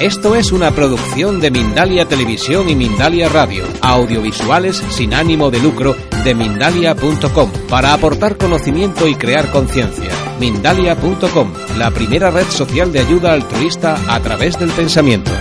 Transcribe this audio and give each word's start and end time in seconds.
Esto 0.00 0.36
es 0.36 0.52
una 0.52 0.70
producción 0.70 1.40
de 1.40 1.50
Mindalia 1.50 2.06
Televisión 2.06 2.68
y 2.68 2.76
Mindalia 2.76 3.28
Radio, 3.28 3.64
audiovisuales 3.82 4.76
sin 4.90 5.12
ánimo 5.12 5.50
de 5.50 5.58
lucro 5.58 5.96
de 6.24 6.34
mindalia.com, 6.34 7.50
para 7.68 7.94
aportar 7.94 8.36
conocimiento 8.36 9.08
y 9.08 9.16
crear 9.16 9.50
conciencia. 9.50 10.10
Mindalia.com, 10.38 11.52
la 11.76 11.90
primera 11.90 12.30
red 12.30 12.46
social 12.46 12.92
de 12.92 13.00
ayuda 13.00 13.32
altruista 13.32 13.98
a 14.08 14.20
través 14.20 14.58
del 14.58 14.70
pensamiento. 14.70 15.32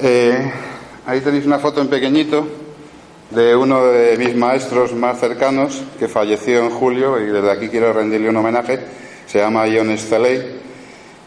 Eh, 0.00 0.52
ahí 1.06 1.20
tenéis 1.20 1.46
una 1.46 1.58
foto 1.58 1.80
en 1.80 1.88
pequeñito 1.88 2.46
de 3.30 3.54
uno 3.54 3.84
de 3.84 4.16
mis 4.16 4.34
maestros 4.34 4.94
más 4.94 5.20
cercanos 5.20 5.82
que 5.98 6.08
falleció 6.08 6.60
en 6.64 6.70
julio 6.70 7.20
y 7.20 7.26
desde 7.26 7.50
aquí 7.50 7.68
quiero 7.68 7.92
rendirle 7.92 8.28
un 8.28 8.36
homenaje. 8.36 8.80
Se 9.30 9.38
llama 9.38 9.66
John 9.72 9.96
Staley 9.96 10.58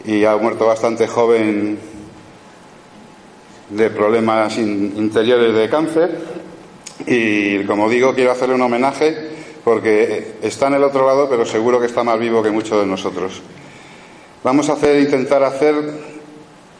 y 0.05 0.25
ha 0.25 0.35
muerto 0.35 0.65
bastante 0.65 1.07
joven 1.07 1.77
de 3.69 3.89
problemas 3.89 4.57
in- 4.57 4.93
interiores 4.97 5.53
de 5.53 5.69
cáncer. 5.69 6.19
Y 7.05 7.63
como 7.65 7.89
digo, 7.89 8.13
quiero 8.13 8.31
hacerle 8.31 8.55
un 8.55 8.61
homenaje 8.61 9.29
porque 9.63 10.33
está 10.41 10.67
en 10.67 10.75
el 10.75 10.83
otro 10.83 11.05
lado, 11.05 11.29
pero 11.29 11.45
seguro 11.45 11.79
que 11.79 11.85
está 11.85 12.03
más 12.03 12.19
vivo 12.19 12.41
que 12.41 12.49
muchos 12.51 12.79
de 12.79 12.85
nosotros. 12.87 13.41
Vamos 14.43 14.69
a 14.69 14.73
hacer, 14.73 14.99
intentar 14.99 15.43
hacer 15.43 15.75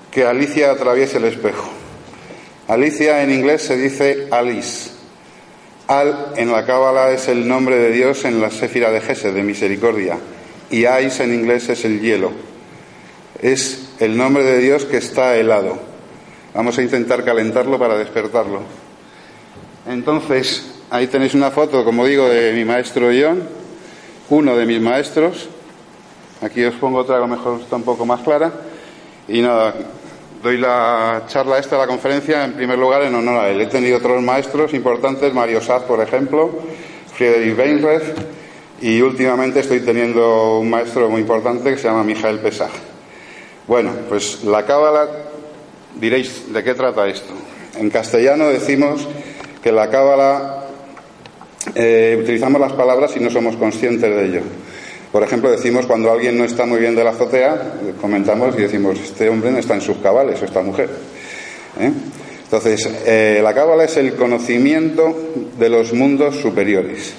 que 0.10 0.26
Alicia 0.26 0.72
atraviese 0.72 1.18
el 1.18 1.26
espejo. 1.26 1.70
Alicia 2.68 3.22
en 3.24 3.32
inglés 3.32 3.62
se 3.62 3.78
dice 3.78 4.28
Alice. 4.32 4.90
Al 5.88 6.34
en 6.38 6.52
la 6.52 6.66
cábala 6.66 7.12
es 7.12 7.28
el 7.28 7.48
nombre 7.48 7.78
de 7.78 7.92
Dios 7.92 8.26
en 8.26 8.42
la 8.42 8.50
séfira 8.50 8.92
de 8.92 9.02
Gesed, 9.02 9.34
de 9.34 9.44
misericordia. 9.44 10.18
Y 10.72 10.86
Ais 10.86 11.20
en 11.20 11.34
inglés 11.34 11.68
es 11.70 11.84
el 11.84 12.00
hielo. 12.00 12.32
Es 13.42 13.90
el 14.00 14.16
nombre 14.16 14.44
de 14.44 14.60
Dios 14.60 14.86
que 14.86 14.98
está 14.98 15.36
helado. 15.36 15.78
Vamos 16.54 16.78
a 16.78 16.82
intentar 16.82 17.26
calentarlo 17.26 17.78
para 17.78 17.98
despertarlo. 17.98 18.62
Entonces, 19.86 20.66
ahí 20.90 21.08
tenéis 21.08 21.34
una 21.34 21.52
foto, 21.52 21.84
como 21.84 22.06
digo, 22.06 22.30
de 22.30 22.54
mi 22.54 22.64
maestro 22.64 23.08
John, 23.08 23.44
uno 24.30 24.56
de 24.56 24.66
mis 24.66 24.80
maestros. 24.80 25.50
Aquí 26.42 26.64
os 26.64 26.76
pongo 26.76 27.00
otra, 27.00 27.18
a 27.18 27.20
lo 27.20 27.28
mejor 27.28 27.60
está 27.60 27.76
un 27.76 27.84
poco 27.84 28.06
más 28.06 28.22
clara. 28.22 28.52
Y 29.28 29.42
nada, 29.42 29.76
doy 30.42 30.58
la 30.58 31.24
charla 31.28 31.58
esta, 31.60 31.78
la 31.78 31.88
conferencia, 31.88 32.46
en 32.46 32.54
primer 32.54 32.80
lugar 32.80 33.04
en 33.04 33.14
honor 33.14 33.44
a 33.44 33.50
él. 33.50 33.60
He 33.60 33.68
tenido 33.68 33.98
otros 33.98 34.22
maestros 34.22 34.74
importantes, 34.74 35.34
Mario 35.34 35.62
Saz, 35.62 35.84
por 35.84 36.02
ejemplo, 36.02 36.50
Friedrich 37.14 37.58
Weinreich, 37.58 38.04
y 38.82 39.02
últimamente 39.02 39.60
estoy 39.60 39.82
teniendo 39.82 40.58
un 40.60 40.70
maestro 40.70 41.10
muy 41.10 41.22
importante 41.22 41.70
que 41.70 41.78
se 41.78 41.88
llama 41.88 42.04
Mijael 42.04 42.40
Pesach. 42.40 42.72
Bueno, 43.68 43.92
pues 44.10 44.44
la 44.44 44.66
cábala, 44.66 45.08
diréis, 46.00 46.52
¿de 46.52 46.64
qué 46.64 46.74
trata 46.74 47.08
esto? 47.08 47.32
En 47.78 47.92
castellano 47.92 48.50
decimos 48.50 49.08
que 49.64 49.72
la 49.72 49.90
cábala 49.90 50.66
eh, 51.76 52.18
utilizamos 52.20 52.60
las 52.60 52.74
palabras 52.74 53.16
y 53.16 53.20
no 53.20 53.30
somos 53.30 53.56
conscientes 53.56 54.14
de 54.16 54.26
ello. 54.26 54.42
Por 55.12 55.22
ejemplo, 55.24 55.52
decimos 55.52 55.86
cuando 55.86 56.12
alguien 56.12 56.38
no 56.38 56.44
está 56.44 56.66
muy 56.66 56.80
bien 56.80 56.96
de 56.96 57.04
la 57.04 57.12
azotea, 57.12 57.74
comentamos 58.02 58.56
y 58.58 58.62
decimos, 58.62 59.00
este 59.00 59.30
hombre 59.30 59.52
no 59.52 59.60
está 59.60 59.76
en 59.76 59.82
sus 59.82 59.98
cabales 59.98 60.42
o 60.42 60.46
esta 60.46 60.62
mujer. 60.62 60.90
¿Eh? 61.80 61.92
Entonces, 62.46 62.90
eh, 63.06 63.42
la 63.44 63.54
cábala 63.54 63.84
es 63.84 63.96
el 63.98 64.16
conocimiento 64.16 65.16
de 65.60 65.70
los 65.70 65.94
mundos 65.94 66.38
superiores. 66.38 67.14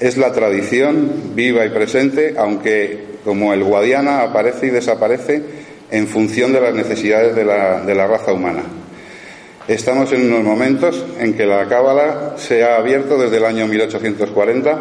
Es 0.00 0.16
la 0.16 0.32
tradición 0.32 1.34
viva 1.34 1.66
y 1.66 1.70
presente, 1.70 2.34
aunque 2.38 3.18
como 3.24 3.52
el 3.52 3.64
Guadiana 3.64 4.22
aparece 4.22 4.68
y 4.68 4.70
desaparece 4.70 5.42
en 5.90 6.06
función 6.06 6.52
de 6.52 6.60
las 6.60 6.72
necesidades 6.72 7.34
de 7.34 7.44
la, 7.44 8.06
raza 8.06 8.32
humana. 8.32 8.62
Estamos 9.66 10.12
en 10.12 10.32
unos 10.32 10.44
momentos 10.44 11.04
en 11.18 11.34
que 11.34 11.46
la 11.46 11.66
cábala 11.66 12.34
se 12.36 12.62
ha 12.62 12.76
abierto 12.76 13.18
desde 13.18 13.38
el 13.38 13.44
año 13.44 13.66
1840, 13.66 14.78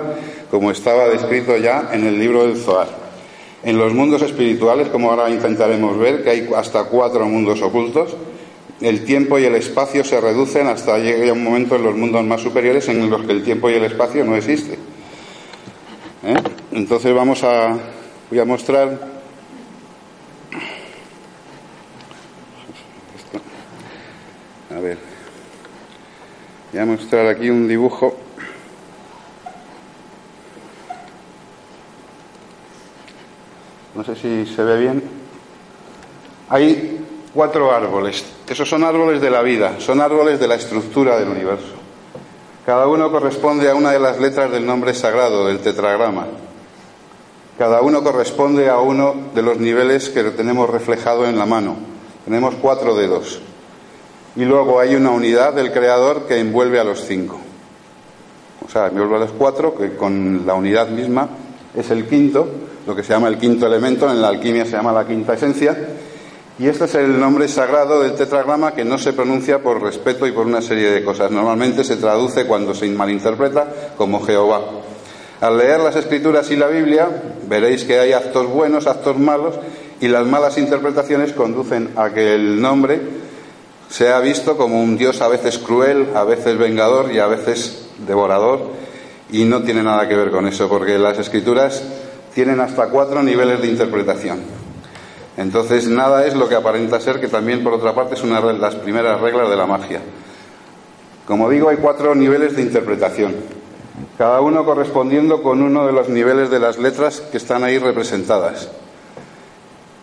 como 0.52 0.70
estaba 0.70 1.10
descrito 1.10 1.58
ya 1.58 1.90
en 1.92 2.06
el 2.06 2.20
libro 2.20 2.46
del 2.46 2.58
Zohar. 2.58 2.88
En 3.64 3.78
los 3.78 3.94
mundos 3.96 4.22
espirituales, 4.22 4.88
como 4.90 5.10
ahora 5.10 5.32
intentaremos 5.32 5.98
ver, 5.98 6.24
que 6.24 6.30
hay 6.30 6.50
hasta 6.56 6.84
cuatro 6.84 7.26
mundos 7.26 7.62
ocultos, 7.64 8.16
el 8.82 9.04
tiempo 9.04 9.40
y 9.40 9.46
el 9.46 9.56
espacio 9.56 10.04
se 10.04 10.22
reducen 10.22 10.68
hasta 10.68 11.00
llegar 11.00 11.32
un 11.32 11.44
momento 11.44 11.76
en 11.76 11.84
los 11.84 11.96
mundos 11.96 12.24
más 12.24 12.42
superiores 12.42 12.88
en 12.88 13.10
los 13.10 13.26
que 13.26 13.32
el 13.32 13.44
tiempo 13.44 13.70
y 13.72 13.74
el 13.74 13.84
espacio 13.84 14.24
no 14.24 14.36
existe. 14.36 14.78
Entonces 16.78 17.12
vamos 17.12 17.44
a 17.44 17.76
voy 18.30 18.40
a 18.40 18.46
mostrar 18.46 19.00
A 24.70 24.80
ver. 24.80 25.00
Voy 26.72 26.80
a 26.80 26.86
mostrar 26.86 27.26
aquí 27.30 27.50
un 27.50 27.68
dibujo. 27.68 28.16
No 33.96 34.04
sé 34.04 34.16
si 34.16 34.46
se 34.46 34.64
ve 34.64 34.78
bien. 34.78 35.04
Hay 36.50 37.04
cuatro 37.34 37.74
árboles. 37.74 38.24
Esos 38.48 38.70
son 38.70 38.84
árboles 38.84 39.20
de 39.20 39.32
la 39.32 39.42
vida, 39.42 39.80
son 39.80 40.00
árboles 40.00 40.40
de 40.40 40.48
la 40.48 40.54
estructura 40.54 41.18
del 41.18 41.30
universo. 41.30 41.74
Cada 42.68 42.88
uno 42.88 43.12
corresponde 43.12 43.68
a 43.68 43.74
una 43.74 43.94
de 43.94 44.00
las 44.00 44.20
letras 44.20 44.52
del 44.52 44.64
nombre 44.64 44.94
sagrado, 44.94 45.48
del 45.48 45.60
tetragrama. 45.60 46.28
Cada 47.58 47.82
uno 47.82 48.04
corresponde 48.04 48.70
a 48.70 48.78
uno 48.80 49.16
de 49.34 49.42
los 49.42 49.58
niveles 49.58 50.10
que 50.10 50.24
tenemos 50.26 50.70
reflejado 50.70 51.26
en 51.26 51.40
la 51.40 51.48
mano. 51.48 51.76
Tenemos 52.24 52.54
cuatro 52.62 52.96
dedos. 52.96 53.42
Y 54.36 54.46
luego 54.46 54.80
hay 54.80 54.94
una 54.94 55.10
unidad 55.10 55.54
del 55.54 55.72
creador 55.72 56.28
que 56.28 56.40
envuelve 56.40 56.80
a 56.80 56.84
los 56.84 57.04
cinco. 57.06 57.40
O 58.64 58.70
sea, 58.70 58.88
envuelve 58.88 59.16
a 59.16 59.20
los 59.20 59.32
cuatro, 59.32 59.74
que 59.76 59.96
con 59.96 60.44
la 60.46 60.54
unidad 60.54 60.90
misma 60.90 61.30
es 61.76 61.90
el 61.90 62.06
quinto, 62.08 62.48
lo 62.86 62.96
que 62.96 63.02
se 63.02 63.14
llama 63.14 63.28
el 63.28 63.40
quinto 63.40 63.66
elemento, 63.66 64.10
en 64.12 64.22
la 64.22 64.28
alquimia 64.28 64.66
se 64.66 64.72
llama 64.74 64.92
la 64.92 65.08
quinta 65.08 65.34
esencia. 65.34 65.76
Y 66.60 66.68
este 66.68 66.86
es 66.86 66.96
el 66.96 67.20
nombre 67.20 67.48
sagrado 67.48 68.02
del 68.02 68.14
tetragrama 68.14 68.74
que 68.74 68.86
no 68.86 69.00
se 69.00 69.14
pronuncia 69.14 69.64
por 69.64 69.82
respeto 69.82 70.28
y 70.28 70.32
por 70.32 70.46
una 70.46 70.62
serie 70.62 70.92
de 70.92 71.04
cosas. 71.04 71.32
Normalmente 71.32 71.84
se 71.84 71.98
traduce 71.98 72.46
cuando 72.46 72.76
se 72.76 72.88
malinterpreta 72.88 73.94
como 73.98 74.24
Jehová. 74.24 74.62
Al 75.40 75.58
leer 75.58 75.80
las 75.80 75.96
escrituras 75.96 76.50
y 76.50 76.56
la 76.56 76.68
Biblia 76.68 77.10
veréis 77.48 77.84
que 77.84 78.00
hay 78.00 78.14
actos 78.14 78.48
buenos, 78.48 78.88
actos 78.88 79.18
malos, 79.18 79.56
y 80.00 80.08
las 80.08 80.26
malas 80.26 80.58
interpretaciones 80.58 81.34
conducen 81.34 81.90
a 81.96 82.12
que 82.12 82.36
el 82.36 82.62
nombre 82.62 83.00
sea 83.90 84.20
visto 84.20 84.58
como 84.58 84.82
un 84.82 84.98
Dios 84.98 85.22
a 85.22 85.28
veces 85.28 85.60
cruel, 85.60 86.10
a 86.16 86.24
veces 86.24 86.58
vengador 86.58 87.12
y 87.12 87.20
a 87.20 87.28
veces 87.28 87.88
devorador, 88.06 88.62
y 89.32 89.46
no 89.46 89.62
tiene 89.62 89.84
nada 89.84 90.08
que 90.08 90.16
ver 90.16 90.32
con 90.32 90.48
eso, 90.48 90.68
porque 90.70 90.98
las 90.98 91.18
escrituras 91.20 91.84
tienen 92.34 92.60
hasta 92.60 92.90
cuatro 92.90 93.22
niveles 93.24 93.62
de 93.62 93.68
interpretación. 93.68 94.40
Entonces, 95.38 95.88
nada 95.88 96.26
es 96.26 96.36
lo 96.36 96.50
que 96.50 96.56
aparenta 96.56 97.00
ser, 97.00 97.20
que 97.20 97.28
también, 97.28 97.64
por 97.64 97.74
otra 97.74 97.94
parte, 97.94 98.16
es 98.16 98.24
una 98.24 98.42
de 98.42 98.54
las 98.54 98.76
primeras 98.76 99.22
reglas 99.22 99.50
de 99.50 99.56
la 99.56 99.68
magia. 99.68 100.02
Como 101.28 101.50
digo, 101.50 101.70
hay 101.70 101.78
cuatro 101.78 102.16
niveles 102.16 102.56
de 102.56 102.64
interpretación, 102.64 103.36
cada 104.18 104.42
uno 104.42 104.66
correspondiendo 104.66 105.42
con 105.42 105.62
uno 105.62 105.86
de 105.86 105.94
los 105.94 106.10
niveles 106.10 106.50
de 106.50 106.60
las 106.60 106.78
letras 106.78 107.22
que 107.22 107.38
están 107.38 107.64
ahí 107.64 107.78
representadas. 107.78 108.70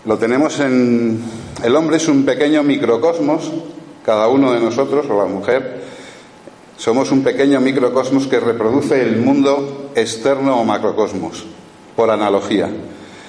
Lo 0.05 0.19
tenemos 0.19 0.61
en. 0.61 1.23
El 1.63 1.77
hombre 1.77 1.97
es 1.97 2.09
un 2.09 2.25
pequeño 2.25 2.63
microcosmos, 2.63 3.51
cada 4.05 4.29
uno 4.29 4.53
de 4.53 4.61
nosotros, 4.61 5.07
o 5.09 5.19
la 5.19 5.27
mujer, 5.27 5.83
somos 6.77 7.11
un 7.11 7.23
pequeño 7.23 7.61
microcosmos 7.61 8.27
que 8.27 8.41
reproduce 8.41 9.01
el 9.01 9.17
mundo 9.17 9.91
externo 9.95 10.61
o 10.61 10.65
macrocosmos, 10.65 11.45
por 11.97 12.11
analogía. 12.11 12.69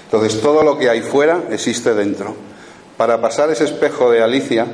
Entonces, 0.06 0.42
todo 0.42 0.64
lo 0.64 0.78
que 0.78 0.90
hay 0.90 1.02
fuera 1.02 1.44
existe 1.50 1.94
dentro. 1.94 2.36
Para 2.98 3.22
pasar 3.22 3.50
ese 3.52 3.66
espejo 3.66 4.12
de 4.12 4.22
Alicia, 4.22 4.66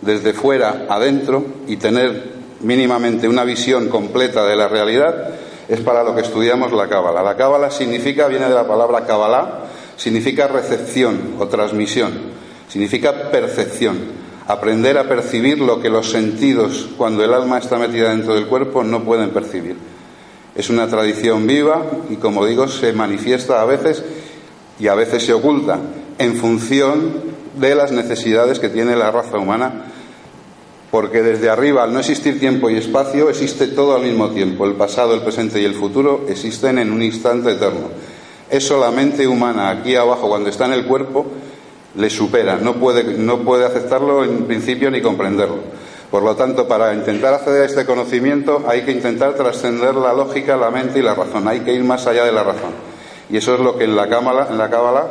desde 0.00 0.32
fuera 0.32 0.86
adentro, 0.88 1.44
y 1.68 1.76
tener 1.76 2.33
mínimamente 2.64 3.28
una 3.28 3.44
visión 3.44 3.88
completa 3.88 4.44
de 4.44 4.56
la 4.56 4.68
realidad, 4.68 5.30
es 5.68 5.80
para 5.80 6.02
lo 6.02 6.14
que 6.14 6.22
estudiamos 6.22 6.72
la 6.72 6.88
cábala. 6.88 7.22
La 7.22 7.36
cábala 7.36 7.70
significa, 7.70 8.26
viene 8.26 8.48
de 8.48 8.54
la 8.54 8.66
palabra 8.66 9.06
cábala, 9.06 9.60
significa 9.96 10.48
recepción 10.48 11.36
o 11.38 11.46
transmisión, 11.46 12.12
significa 12.68 13.30
percepción, 13.30 13.98
aprender 14.46 14.98
a 14.98 15.08
percibir 15.08 15.60
lo 15.60 15.80
que 15.80 15.88
los 15.88 16.10
sentidos, 16.10 16.88
cuando 16.96 17.24
el 17.24 17.32
alma 17.32 17.58
está 17.58 17.78
metida 17.78 18.10
dentro 18.10 18.34
del 18.34 18.46
cuerpo, 18.46 18.82
no 18.82 19.04
pueden 19.04 19.30
percibir. 19.30 19.76
Es 20.54 20.70
una 20.70 20.86
tradición 20.86 21.46
viva 21.46 21.82
y, 22.10 22.16
como 22.16 22.46
digo, 22.46 22.68
se 22.68 22.92
manifiesta 22.92 23.60
a 23.60 23.64
veces 23.64 24.04
y 24.78 24.88
a 24.88 24.94
veces 24.94 25.24
se 25.24 25.32
oculta 25.32 25.78
en 26.18 26.36
función 26.36 27.34
de 27.58 27.74
las 27.74 27.92
necesidades 27.92 28.58
que 28.58 28.68
tiene 28.68 28.96
la 28.96 29.10
raza 29.10 29.38
humana, 29.38 29.86
porque 30.94 31.22
desde 31.22 31.50
arriba, 31.50 31.82
al 31.82 31.92
no 31.92 31.98
existir 31.98 32.38
tiempo 32.38 32.70
y 32.70 32.76
espacio, 32.76 33.28
existe 33.28 33.66
todo 33.66 33.96
al 33.96 34.02
mismo 34.02 34.28
tiempo. 34.28 34.64
El 34.64 34.74
pasado, 34.74 35.12
el 35.12 35.22
presente 35.22 35.60
y 35.60 35.64
el 35.64 35.74
futuro 35.74 36.24
existen 36.28 36.78
en 36.78 36.92
un 36.92 37.02
instante 37.02 37.50
eterno. 37.50 37.88
Es 38.48 38.64
solamente 38.64 39.26
humana, 39.26 39.70
aquí 39.70 39.96
abajo, 39.96 40.28
cuando 40.28 40.50
está 40.50 40.66
en 40.66 40.72
el 40.74 40.86
cuerpo, 40.86 41.26
le 41.96 42.08
supera, 42.10 42.58
no 42.58 42.74
puede, 42.74 43.18
no 43.18 43.38
puede 43.38 43.64
aceptarlo 43.64 44.22
en 44.22 44.44
principio 44.44 44.88
ni 44.88 45.02
comprenderlo. 45.02 45.58
Por 46.12 46.22
lo 46.22 46.36
tanto, 46.36 46.68
para 46.68 46.94
intentar 46.94 47.34
acceder 47.34 47.62
a 47.62 47.66
este 47.66 47.84
conocimiento 47.86 48.62
hay 48.68 48.82
que 48.82 48.92
intentar 48.92 49.34
trascender 49.34 49.96
la 49.96 50.12
lógica, 50.12 50.56
la 50.56 50.70
mente 50.70 51.00
y 51.00 51.02
la 51.02 51.16
razón. 51.16 51.48
Hay 51.48 51.62
que 51.62 51.74
ir 51.74 51.82
más 51.82 52.06
allá 52.06 52.24
de 52.24 52.30
la 52.30 52.44
razón. 52.44 52.70
Y 53.30 53.36
eso 53.38 53.54
es 53.54 53.58
lo 53.58 53.76
que 53.76 53.82
en 53.82 53.96
la 53.96 54.08
cábala, 54.08 54.46
en 54.48 54.58
la 54.58 54.70
cábala 54.70 55.08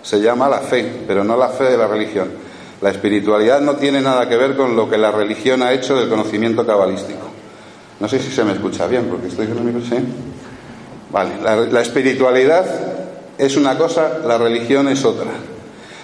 se 0.00 0.18
llama 0.18 0.48
la 0.48 0.60
fe, 0.60 0.90
pero 1.06 1.24
no 1.24 1.36
la 1.36 1.50
fe 1.50 1.64
de 1.64 1.76
la 1.76 1.86
religión. 1.86 2.45
La 2.82 2.90
espiritualidad 2.90 3.60
no 3.60 3.76
tiene 3.76 4.00
nada 4.00 4.28
que 4.28 4.36
ver 4.36 4.56
con 4.56 4.76
lo 4.76 4.88
que 4.88 4.98
la 4.98 5.10
religión 5.10 5.62
ha 5.62 5.72
hecho 5.72 5.96
del 5.96 6.08
conocimiento 6.08 6.66
cabalístico. 6.66 7.26
No 7.98 8.08
sé 8.08 8.18
si 8.18 8.30
se 8.30 8.44
me 8.44 8.52
escucha 8.52 8.86
bien, 8.86 9.06
porque 9.06 9.28
estoy 9.28 9.46
en 9.46 9.56
el 9.56 9.64
micro. 9.64 9.80
¿Sí? 9.80 9.96
Vale, 11.10 11.30
la, 11.40 11.80
espiritualidad 11.80 12.66
es 13.38 13.56
una 13.56 13.78
cosa, 13.78 14.18
la 14.26 14.36
religión 14.36 14.88
es 14.88 15.04
otra. 15.04 15.30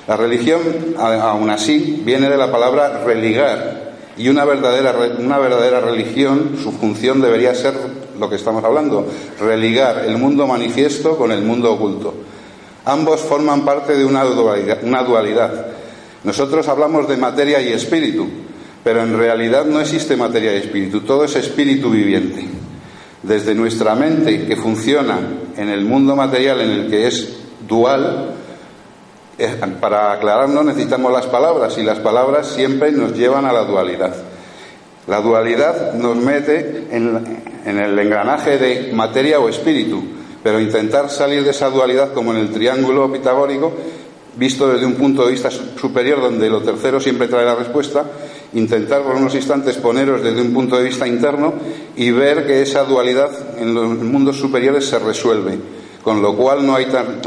La 0.09 0.17
religión, 0.17 0.61
aún 0.99 1.51
así, 1.51 2.03
viene 2.05 2.31
de 2.31 2.37
la 2.37 2.51
palabra 2.51 3.03
religar, 3.05 3.93
y 4.17 4.29
una 4.29 4.45
verdadera, 4.45 4.95
una 5.19 5.39
verdadera 5.39 5.81
religión, 5.81 6.57
su 6.63 6.73
función 6.73 7.21
debería 7.21 7.55
ser 7.55 7.75
lo 8.19 8.31
que 8.31 8.37
estamos 8.37 8.65
hablando, 8.65 9.07
religar 9.39 10.05
el 10.07 10.17
mundo 10.17 10.47
manifiesto 10.47 11.17
con 11.17 11.31
el 11.31 11.43
mundo 11.43 11.73
oculto. 11.73 12.15
Ambos 12.85 13.21
forman 13.21 13.65
parte 13.65 13.97
de 13.97 14.05
una 14.05 14.25
dualidad, 14.25 15.67
Nosotros 16.25 16.69
hablamos 16.69 17.09
de 17.09 17.17
materia 17.17 17.61
y 17.61 17.73
espíritu, 17.73 18.29
pero 18.85 19.03
en 19.03 19.17
realidad 19.17 19.65
no 19.65 19.81
existe 19.81 20.17
materia 20.17 20.55
y 20.55 20.59
espíritu, 20.59 21.01
todo 21.01 21.25
es 21.25 21.35
espíritu 21.37 21.91
viviente. 21.91 22.47
Desde 23.23 23.55
nuestra 23.55 23.95
mente, 23.95 24.47
que 24.47 24.57
funciona 24.57 25.21
en 25.57 25.69
el 25.69 25.85
mundo 25.85 26.17
material 26.17 26.61
en 26.61 26.71
el 26.71 26.91
que 26.91 27.07
es 27.07 27.37
dual, 27.69 28.35
eh, 29.39 29.57
para 29.81 30.13
aclararnos 30.13 30.65
necesitamos 30.65 31.13
las 31.13 31.27
palabras 31.27 31.79
y 31.79 31.83
las 31.83 31.99
palabras 32.01 32.49
siempre 32.49 32.93
nos 32.93 33.17
llevan 33.17 33.45
a 33.45 33.53
la 33.53 33.65
dualidad. 33.65 34.15
La 35.07 35.21
dualidad 35.21 35.95
nos 35.95 36.17
mete 36.17 36.87
en 36.91 37.79
el 37.79 37.99
engranaje 37.99 38.59
de 38.59 38.93
materia 38.93 39.41
o 39.41 39.49
espíritu 39.49 40.03
pero 40.43 40.61
intentar 40.61 41.09
salir 41.09 41.45
de 41.45 41.51
esa 41.51 41.71
dualidad 41.71 42.13
como 42.13 42.33
en 42.33 42.41
el 42.41 42.51
triángulo 42.51 43.11
pitagórico, 43.13 43.73
visto 44.37 44.73
desde 44.73 44.87
un 44.87 44.95
punto 44.95 45.25
de 45.25 45.33
vista 45.33 45.51
superior 45.51 46.21
donde 46.21 46.49
lo 46.49 46.63
tercero 46.63 47.01
siempre 47.01 47.29
trae 47.29 47.45
la 47.45 47.55
respuesta, 47.55 48.05
intentar 48.55 49.03
por 49.03 49.17
unos 49.17 49.35
instantes 49.35 49.77
poneros 49.77 50.23
desde 50.23 50.41
un 50.41 50.53
punto 50.53 50.77
de 50.77 50.85
vista 50.85 51.07
interno 51.07 51.55
y 51.97 52.11
ver 52.11 52.47
que 52.47 52.63
esa 52.63 52.85
dualidad 52.85 53.31
en 53.59 53.75
los 53.75 53.89
mundos 53.99 54.37
superiores 54.37 54.87
se 54.87 54.99
resuelve. 54.99 55.59
Con 56.03 56.21
lo 56.21 56.35
cual 56.35 56.67
no 56.67 56.75
hay 56.75 56.87
tal, 56.87 57.21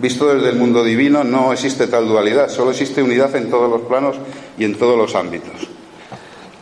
visto 0.00 0.34
desde 0.34 0.50
el 0.50 0.56
mundo 0.56 0.82
divino 0.82 1.22
no 1.22 1.52
existe 1.52 1.86
tal 1.86 2.08
dualidad, 2.08 2.48
solo 2.48 2.70
existe 2.70 3.02
unidad 3.02 3.34
en 3.36 3.50
todos 3.50 3.68
los 3.68 3.82
planos 3.82 4.16
y 4.56 4.64
en 4.64 4.74
todos 4.76 4.96
los 4.96 5.14
ámbitos. 5.14 5.68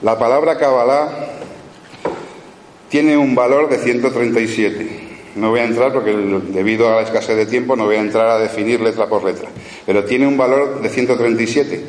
La 0.02 0.18
palabra 0.18 0.58
Kabbalah 0.58 1.10
tiene 2.88 3.16
un 3.16 3.36
valor 3.36 3.68
de 3.68 3.78
137 3.78 5.11
no 5.36 5.50
voy 5.50 5.60
a 5.60 5.64
entrar 5.64 5.92
porque 5.92 6.12
debido 6.12 6.88
a 6.88 6.96
la 6.96 7.02
escasez 7.02 7.36
de 7.36 7.46
tiempo 7.46 7.76
no 7.76 7.86
voy 7.86 7.96
a 7.96 8.00
entrar 8.00 8.28
a 8.28 8.38
definir 8.38 8.80
letra 8.80 9.06
por 9.06 9.24
letra, 9.24 9.48
pero 9.86 10.04
tiene 10.04 10.26
un 10.26 10.36
valor 10.36 10.80
de 10.80 10.88
137. 10.88 11.84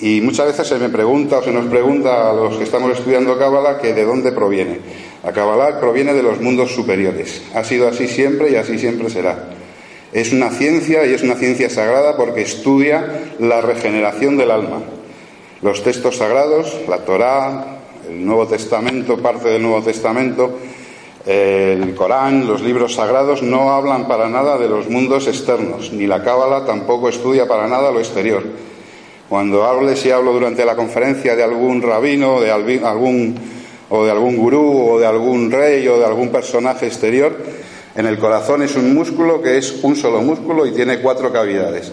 Y 0.00 0.22
muchas 0.22 0.46
veces 0.46 0.66
se 0.66 0.78
me 0.78 0.88
pregunta 0.88 1.38
o 1.38 1.42
se 1.42 1.52
nos 1.52 1.66
pregunta 1.66 2.30
a 2.30 2.32
los 2.32 2.56
que 2.56 2.64
estamos 2.64 2.90
estudiando 2.96 3.38
Cábala 3.38 3.78
que 3.78 3.92
de 3.92 4.04
dónde 4.04 4.32
proviene. 4.32 4.78
La 5.22 5.32
Cábala 5.32 5.78
proviene 5.78 6.14
de 6.14 6.22
los 6.22 6.40
mundos 6.40 6.74
superiores. 6.74 7.42
Ha 7.54 7.62
sido 7.64 7.86
así 7.86 8.08
siempre 8.08 8.50
y 8.50 8.56
así 8.56 8.78
siempre 8.78 9.10
será. 9.10 9.50
Es 10.12 10.32
una 10.32 10.50
ciencia 10.50 11.04
y 11.04 11.12
es 11.12 11.22
una 11.22 11.34
ciencia 11.34 11.68
sagrada 11.68 12.16
porque 12.16 12.40
estudia 12.40 13.24
la 13.38 13.60
regeneración 13.60 14.38
del 14.38 14.50
alma. 14.50 14.80
Los 15.60 15.82
textos 15.84 16.16
sagrados, 16.16 16.74
la 16.88 17.04
Torá, 17.04 17.80
el 18.08 18.24
Nuevo 18.24 18.46
Testamento, 18.46 19.18
parte 19.18 19.50
del 19.50 19.62
Nuevo 19.62 19.82
Testamento, 19.82 20.58
el 21.26 21.94
Corán, 21.94 22.46
los 22.46 22.62
libros 22.62 22.94
sagrados 22.94 23.42
no 23.42 23.72
hablan 23.72 24.08
para 24.08 24.28
nada 24.28 24.56
de 24.56 24.68
los 24.68 24.88
mundos 24.88 25.28
externos, 25.28 25.92
ni 25.92 26.06
la 26.06 26.22
Cábala 26.22 26.64
tampoco 26.64 27.08
estudia 27.08 27.46
para 27.46 27.68
nada 27.68 27.90
lo 27.90 27.98
exterior. 27.98 28.42
Cuando 29.28 29.64
hables 29.64 30.04
y 30.06 30.10
hablo 30.10 30.32
durante 30.32 30.64
la 30.64 30.74
conferencia 30.74 31.36
de 31.36 31.44
algún 31.44 31.82
rabino, 31.82 32.40
de 32.40 32.50
algún, 32.50 33.36
o 33.88 34.04
de 34.04 34.10
algún 34.10 34.36
gurú, 34.36 34.92
o 34.92 34.98
de 34.98 35.06
algún 35.06 35.50
rey, 35.50 35.86
o 35.88 35.98
de 35.98 36.06
algún 36.06 36.30
personaje 36.30 36.86
exterior, 36.86 37.36
en 37.94 38.06
el 38.06 38.18
corazón 38.18 38.62
es 38.62 38.74
un 38.76 38.94
músculo 38.94 39.42
que 39.42 39.58
es 39.58 39.84
un 39.84 39.96
solo 39.96 40.20
músculo 40.22 40.66
y 40.66 40.72
tiene 40.72 41.00
cuatro 41.00 41.32
cavidades. 41.32 41.92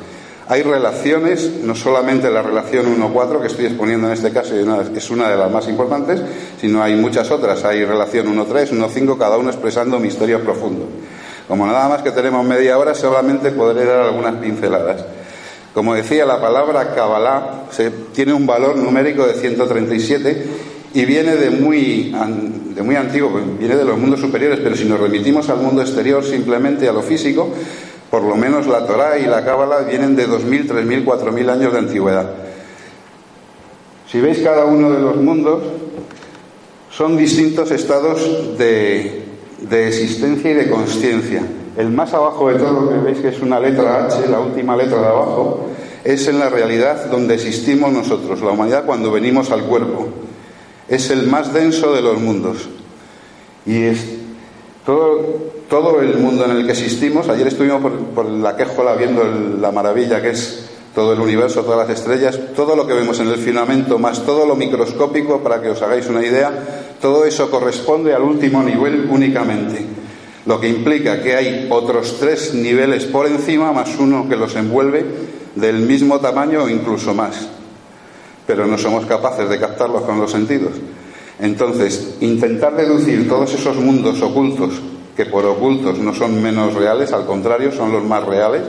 Hay 0.50 0.64
relaciones, 0.64 1.52
no 1.64 1.76
solamente 1.76 2.32
la 2.32 2.42
relación 2.42 2.86
1-4 2.98 3.42
que 3.42 3.48
estoy 3.48 3.66
exponiendo 3.66 4.08
en 4.08 4.14
este 4.14 4.32
caso 4.32 4.56
es 4.56 5.10
una 5.10 5.30
de 5.30 5.36
las 5.36 5.52
más 5.52 5.68
importantes, 5.68 6.22
sino 6.60 6.82
hay 6.82 6.96
muchas 6.96 7.30
otras. 7.32 7.66
Hay 7.66 7.84
relación 7.84 8.28
1-3, 8.28 8.70
1-5, 8.72 9.18
cada 9.18 9.38
uno 9.38 9.50
expresando 9.50 10.00
misterios 10.00 10.42
profundos. 10.42 10.88
Como 11.50 11.66
nada 11.66 11.90
más 11.90 12.02
que 12.02 12.12
tenemos 12.12 12.46
media 12.46 12.78
hora, 12.78 12.94
solamente 12.94 13.52
podré 13.52 13.84
dar 13.86 14.02
algunas 14.02 14.36
pinceladas. 14.36 15.04
Como 15.74 15.94
decía, 15.94 16.26
la 16.26 16.40
palabra 16.40 16.96
Kabbalah 16.96 17.66
tiene 18.14 18.34
un 18.34 18.48
valor 18.48 18.78
numérico 18.78 19.28
de 19.28 19.34
137 19.34 20.46
y 20.94 21.06
viene 21.06 21.36
de 21.36 21.52
muy, 21.52 22.16
de 22.74 22.82
muy 22.82 22.96
antiguo, 22.96 23.32
viene 23.60 23.76
de 23.76 23.86
los 23.86 23.98
mundos 23.98 24.22
superiores, 24.22 24.60
pero 24.64 24.76
si 24.76 24.86
nos 24.86 25.00
remitimos 25.00 25.50
al 25.50 25.58
mundo 25.58 25.82
exterior, 25.82 26.24
simplemente 26.24 26.88
a 26.88 26.94
lo 26.94 27.04
físico, 27.04 27.54
por 28.09 28.24
lo 28.24 28.36
menos 28.36 28.68
la 28.68 28.86
Torá 28.86 29.18
y 29.19 29.25
la 29.25 29.44
Cábala 29.44 29.80
vienen 29.80 30.15
de 30.15 30.27
2.000, 30.27 30.67
3.000, 30.67 31.05
4.000 31.05 31.50
años 31.50 31.74
de 31.74 31.79
antigüedad. 31.79 32.29
Si 34.10 34.22
veis 34.22 34.39
cada 34.39 34.65
uno 34.65 34.91
de 34.91 35.00
los 35.00 35.17
mundos, 35.17 35.63
son 36.89 37.17
distintos 37.17 37.72
estados 37.72 38.58
de, 38.58 39.25
de 39.70 39.88
existencia 39.88 40.51
y 40.51 40.53
de 40.53 40.70
conciencia. 40.70 41.43
El 41.77 41.89
más 41.89 42.13
abajo 42.13 42.50
de 42.50 42.55
todo, 42.58 42.89
que 42.89 42.98
veis 42.98 43.20
que 43.20 43.27
es 43.27 43.41
una 43.41 43.60
letra 43.60 44.05
H, 44.05 44.27
la 44.29 44.39
última 44.39 44.75
letra 44.75 45.00
de 45.00 45.08
abajo, 45.08 45.67
es 46.03 46.27
en 46.27 46.39
la 46.39 46.50
realidad 46.50 47.08
donde 47.12 47.36
existimos 47.36 47.91
nosotros, 47.91 48.41
la 48.41 48.51
humanidad, 48.51 48.86
cuando 48.86 49.12
venimos 49.12 49.51
al 49.51 49.63
cuerpo. 49.63 50.08
Es 50.88 51.12
el 51.12 51.27
más 51.27 51.53
denso 51.53 51.93
de 51.93 52.01
los 52.01 52.20
mundos. 52.20 52.70
Y 53.65 53.89
todo, 54.88 56.01
el 56.01 56.17
mundo 56.17 56.46
en 56.46 56.51
el 56.51 56.65
que 56.65 56.72
existimos. 56.72 57.27
Ayer 57.27 57.48
estuvimos 57.48 57.82
por, 58.15 58.25
la 58.25 58.56
quejola 58.56 58.96
viendo 58.96 59.22
la 59.60 59.72
maravilla 59.72 60.22
que 60.22 60.29
es 60.29 60.70
todo 60.96 61.12
el 61.12 61.20
universo, 61.20 61.63
todas 61.63 61.88
las 61.88 62.00
estrellas, 62.00 62.39
todo 62.56 62.74
lo 62.75 62.88
que 62.88 62.94
vemos 62.94 63.20
en 63.20 63.27
el 63.27 63.36
filamento, 63.36 64.00
más 64.00 64.25
todo 64.25 64.46
lo 64.46 64.56
microscópico, 64.56 65.44
para 65.44 65.62
que 65.62 65.70
os 65.72 65.82
hagáis 65.82 66.08
una 66.08 66.25
idea, 66.25 66.96
todo 67.01 67.25
eso 67.25 67.51
corresponde 67.51 68.15
al 68.15 68.22
último 68.22 68.63
nivel 68.63 69.08
únicamente. 69.12 69.86
Lo 70.46 70.60
que 70.60 70.70
implica 70.70 71.22
que 71.22 71.36
hay 71.36 71.67
otros 71.70 72.15
tres 72.17 72.53
niveles 72.53 73.03
por 73.03 73.27
encima, 73.27 73.74
más 73.74 74.00
uno 74.00 74.27
que 74.29 74.38
los 74.38 74.56
envuelve, 74.56 75.06
del 75.56 75.79
mismo 75.79 76.20
tamaño 76.22 76.63
o 76.63 76.70
incluso 76.70 77.13
más. 77.13 77.50
Pero 78.48 78.65
no 78.65 78.77
somos 78.77 79.06
capaces 79.06 79.50
de 79.50 79.60
captarlos 79.60 80.03
con 80.03 80.17
los 80.17 80.32
sentidos. 80.32 80.72
Entonces, 81.39 82.15
intentar 82.22 82.75
deducir 82.75 83.27
todos 83.27 83.53
esos 83.53 83.75
mundos 83.77 84.22
ocultos 84.22 84.82
que 85.15 85.25
por 85.25 85.46
ocultos 85.46 85.98
no 85.98 86.13
son 86.13 86.41
menos 86.41 86.74
reales, 86.74 87.12
al 87.12 87.25
contrario, 87.25 87.72
son 87.72 87.91
los 87.91 88.03
más 88.03 88.24
reales. 88.24 88.62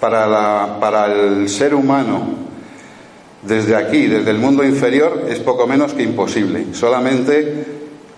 Para, 0.00 0.26
la, 0.26 0.76
para 0.78 1.12
el 1.12 1.48
ser 1.48 1.74
humano, 1.74 2.22
desde 3.42 3.74
aquí, 3.74 4.06
desde 4.06 4.30
el 4.30 4.38
mundo 4.38 4.62
inferior, 4.62 5.24
es 5.28 5.38
poco 5.38 5.66
menos 5.66 5.94
que 5.94 6.02
imposible. 6.02 6.66
Solamente 6.72 7.64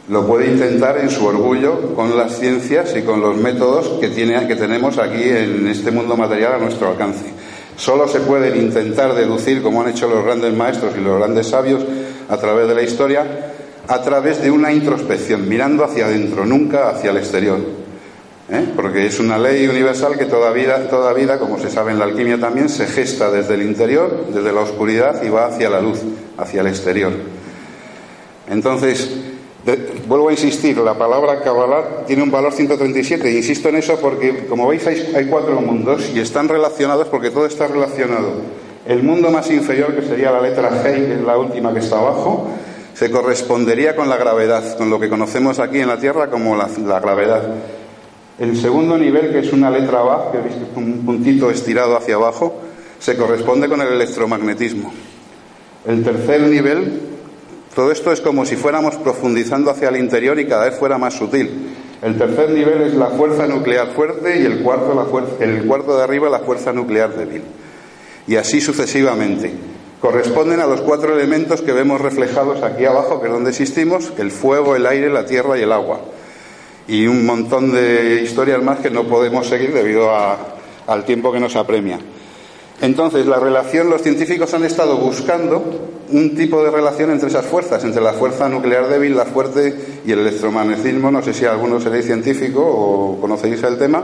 lo 0.08 0.26
puede 0.26 0.50
intentar 0.50 0.98
en 0.98 1.10
su 1.10 1.26
orgullo 1.26 1.94
con 1.94 2.16
las 2.16 2.38
ciencias 2.38 2.96
y 2.96 3.02
con 3.02 3.20
los 3.20 3.37
métodos 3.37 4.00
que, 4.00 4.08
tiene, 4.08 4.46
que 4.46 4.56
tenemos 4.56 4.98
aquí 4.98 5.22
en 5.22 5.68
este 5.68 5.90
mundo 5.90 6.16
material 6.16 6.54
a 6.54 6.58
nuestro 6.58 6.88
alcance. 6.88 7.26
Solo 7.76 8.08
se 8.08 8.20
pueden 8.20 8.60
intentar 8.60 9.14
deducir, 9.14 9.62
como 9.62 9.82
han 9.82 9.90
hecho 9.90 10.08
los 10.08 10.25
grandes 10.25 10.52
maestros 10.54 10.94
y 10.96 11.00
los 11.00 11.18
grandes 11.18 11.46
sabios 11.46 11.82
a 12.28 12.37
través 12.37 12.68
de 12.68 12.75
la 12.75 12.82
historia, 12.82 13.52
a 13.87 14.02
través 14.02 14.42
de 14.42 14.50
una 14.50 14.73
introspección, 14.73 15.49
mirando 15.49 15.85
hacia 15.85 16.06
adentro, 16.06 16.44
nunca 16.44 16.90
hacia 16.90 17.11
el 17.11 17.16
exterior. 17.16 17.58
¿eh? 18.50 18.73
porque 18.75 19.06
es 19.06 19.20
una 19.20 19.38
ley 19.38 19.66
universal 19.66 20.16
que 20.18 20.25
toda 20.25 20.50
vida, 20.52 20.88
toda 20.88 21.12
vida, 21.12 21.38
como 21.38 21.58
se 21.58 21.70
sabe 21.70 21.92
en 21.92 21.99
la 21.99 22.06
alquimia 22.06 22.38
también, 22.38 22.68
se 22.68 22.87
gesta 22.87 23.30
desde 23.30 23.54
el 23.54 23.62
interior, 23.62 24.26
desde 24.32 24.52
la 24.52 24.61
oscuridad 24.61 25.23
y 25.23 25.28
va 25.28 25.47
hacia 25.47 25.68
la 25.68 25.80
luz, 25.80 26.00
hacia 26.37 26.62
el 26.62 26.66
exterior. 26.68 27.12
Entonces, 28.49 29.11
vuelvo 30.06 30.30
a 30.30 30.32
insistir, 30.32 30.78
la 30.78 30.97
palabra 30.97 31.42
Kabbalah 31.42 32.06
tiene 32.06 32.23
un 32.23 32.30
valor 32.30 32.52
137, 32.52 33.30
insisto 33.30 33.68
en 33.68 33.76
eso 33.76 33.99
porque, 34.00 34.47
como 34.47 34.66
veis, 34.68 34.87
hay, 34.87 35.12
hay 35.14 35.26
cuatro 35.26 35.61
mundos 35.61 36.11
y 36.14 36.20
están 36.20 36.49
relacionados 36.49 37.08
porque 37.08 37.30
todo 37.30 37.47
está 37.47 37.66
relacionado. 37.66 38.32
El 38.88 39.02
mundo 39.02 39.30
más 39.30 39.50
inferior, 39.50 39.95
que 39.95 40.00
sería 40.00 40.30
la 40.30 40.40
letra 40.40 40.71
G, 40.71 40.95
que 40.95 41.12
es 41.12 41.21
la 41.21 41.37
última 41.37 41.75
que 41.75 41.80
está 41.80 41.99
abajo, 41.99 42.49
se 42.95 43.11
correspondería 43.11 43.95
con 43.95 44.09
la 44.09 44.16
gravedad, 44.16 44.78
con 44.78 44.88
lo 44.88 44.99
que 44.99 45.11
conocemos 45.11 45.59
aquí 45.59 45.78
en 45.78 45.88
la 45.88 45.99
Tierra 45.99 46.30
como 46.30 46.57
la, 46.57 46.68
gravedad. 46.99 47.42
El 48.38 48.57
segundo 48.57 48.97
nivel, 48.97 49.30
que 49.30 49.40
es 49.40 49.52
una 49.52 49.71
letra 49.71 50.00
Ba, 50.00 50.33
que 50.33 50.38
veis 50.38 50.54
que 50.54 50.62
es 50.62 50.75
un 50.75 51.04
puntito 51.04 51.50
estirado 51.50 51.99
hacia 51.99 52.14
abajo, 52.14 52.62
se 52.99 53.14
corresponde 53.14 53.68
con 53.68 53.83
el 53.83 53.88
electromagnetismo. 53.88 54.90
El 55.87 56.02
tercer 56.02 56.40
nivel, 56.45 56.99
todo 57.75 57.92
esto 57.92 58.11
es 58.11 58.23
como 58.23 58.47
si 58.47 58.57
fuéramos 58.57 58.97
profundizando 58.97 59.71
hacia 59.71 59.90
el 59.90 59.99
interior 59.99 60.40
y 60.40 60.47
cada 60.47 60.64
vez 60.64 60.78
fuera 60.78 60.97
más 60.97 61.12
sutil. 61.12 61.76
El 62.00 62.16
tercer 62.16 62.52
nivel 62.52 62.80
es 62.80 62.95
la 62.95 63.09
fuerza 63.09 63.47
nuclear 63.47 63.88
fuerte 63.88 64.40
y 64.40 64.47
el 64.47 64.62
cuarto, 64.62 64.95
la 64.95 65.04
fuerza, 65.04 65.33
el 65.40 65.66
cuarto 65.66 65.95
de 65.95 66.04
arriba 66.04 66.30
la 66.30 66.38
fuerza 66.38 66.73
nuclear 66.73 67.14
débil. 67.14 67.42
Y 68.28 68.37
así 68.37 68.61
sucesivamente. 68.61 69.52
Corresponden 70.00 70.61
a 70.61 70.66
los 70.66 70.82
cuatro 70.82 71.18
elementos 71.18 71.62
que 71.62 71.73
vemos 71.73 72.00
reflejados 72.00 72.62
aquí 72.62 72.85
abajo, 72.85 73.20
que 73.20 73.26
es 73.26 73.32
donde 73.32 73.50
existimos, 73.50 74.12
el 74.18 74.30
fuego, 74.30 74.76
el 74.76 74.87
aire, 74.87 75.11
la 75.11 75.26
tierra 75.26 75.58
y 75.58 75.62
el 75.62 75.73
agua 75.73 76.02
y 76.88 77.06
un 77.06 77.26
montón 77.26 77.70
de 77.70 78.23
historias 78.25 78.62
más 78.62 78.80
que 78.80 78.90
no 78.90 79.04
podemos 79.04 79.47
seguir 79.47 79.73
debido 79.73 80.11
al 80.87 81.04
tiempo 81.04 81.30
que 81.30 81.38
nos 81.38 81.54
apremia. 81.54 81.99
Entonces, 82.80 83.26
la 83.26 83.38
relación, 83.38 83.90
los 83.90 84.02
científicos 84.02 84.54
han 84.54 84.64
estado 84.64 84.97
buscando 84.97 85.62
un 86.11 86.35
tipo 86.35 86.64
de 86.64 86.70
relación 86.70 87.11
entre 87.11 87.28
esas 87.28 87.44
fuerzas, 87.44 87.85
entre 87.85 88.00
la 88.00 88.14
fuerza 88.14 88.49
nuclear 88.49 88.88
débil, 88.88 89.16
la 89.16 89.26
fuerte 89.26 90.00
y 90.06 90.12
el 90.12 90.20
electromagnetismo. 90.20 91.11
No 91.11 91.23
sé 91.23 91.35
si 91.35 91.44
alguno 91.44 91.80
seréis 91.80 92.06
científico 92.06 92.62
o 92.64 93.20
conocéis 93.20 93.62
el 93.64 93.76
tema. 93.76 94.02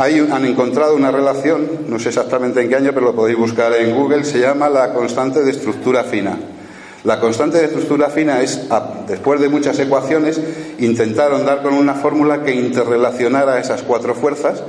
Han 0.00 0.46
encontrado 0.46 0.96
una 0.96 1.10
relación, 1.10 1.68
no 1.88 1.98
sé 1.98 2.08
exactamente 2.08 2.62
en 2.62 2.70
qué 2.70 2.76
año, 2.76 2.92
pero 2.94 3.06
lo 3.06 3.14
podéis 3.14 3.36
buscar 3.36 3.74
en 3.74 3.94
Google, 3.94 4.24
se 4.24 4.40
llama 4.40 4.70
la 4.70 4.94
constante 4.94 5.42
de 5.42 5.50
estructura 5.50 6.04
fina. 6.04 6.38
La 7.04 7.20
constante 7.20 7.58
de 7.58 7.66
estructura 7.66 8.08
fina 8.08 8.40
es, 8.40 8.66
después 9.06 9.40
de 9.40 9.50
muchas 9.50 9.78
ecuaciones, 9.78 10.40
intentaron 10.78 11.44
dar 11.44 11.62
con 11.62 11.74
una 11.74 11.94
fórmula 11.94 12.42
que 12.42 12.54
interrelacionara 12.54 13.60
esas 13.60 13.82
cuatro 13.82 14.14
fuerzas 14.14 14.62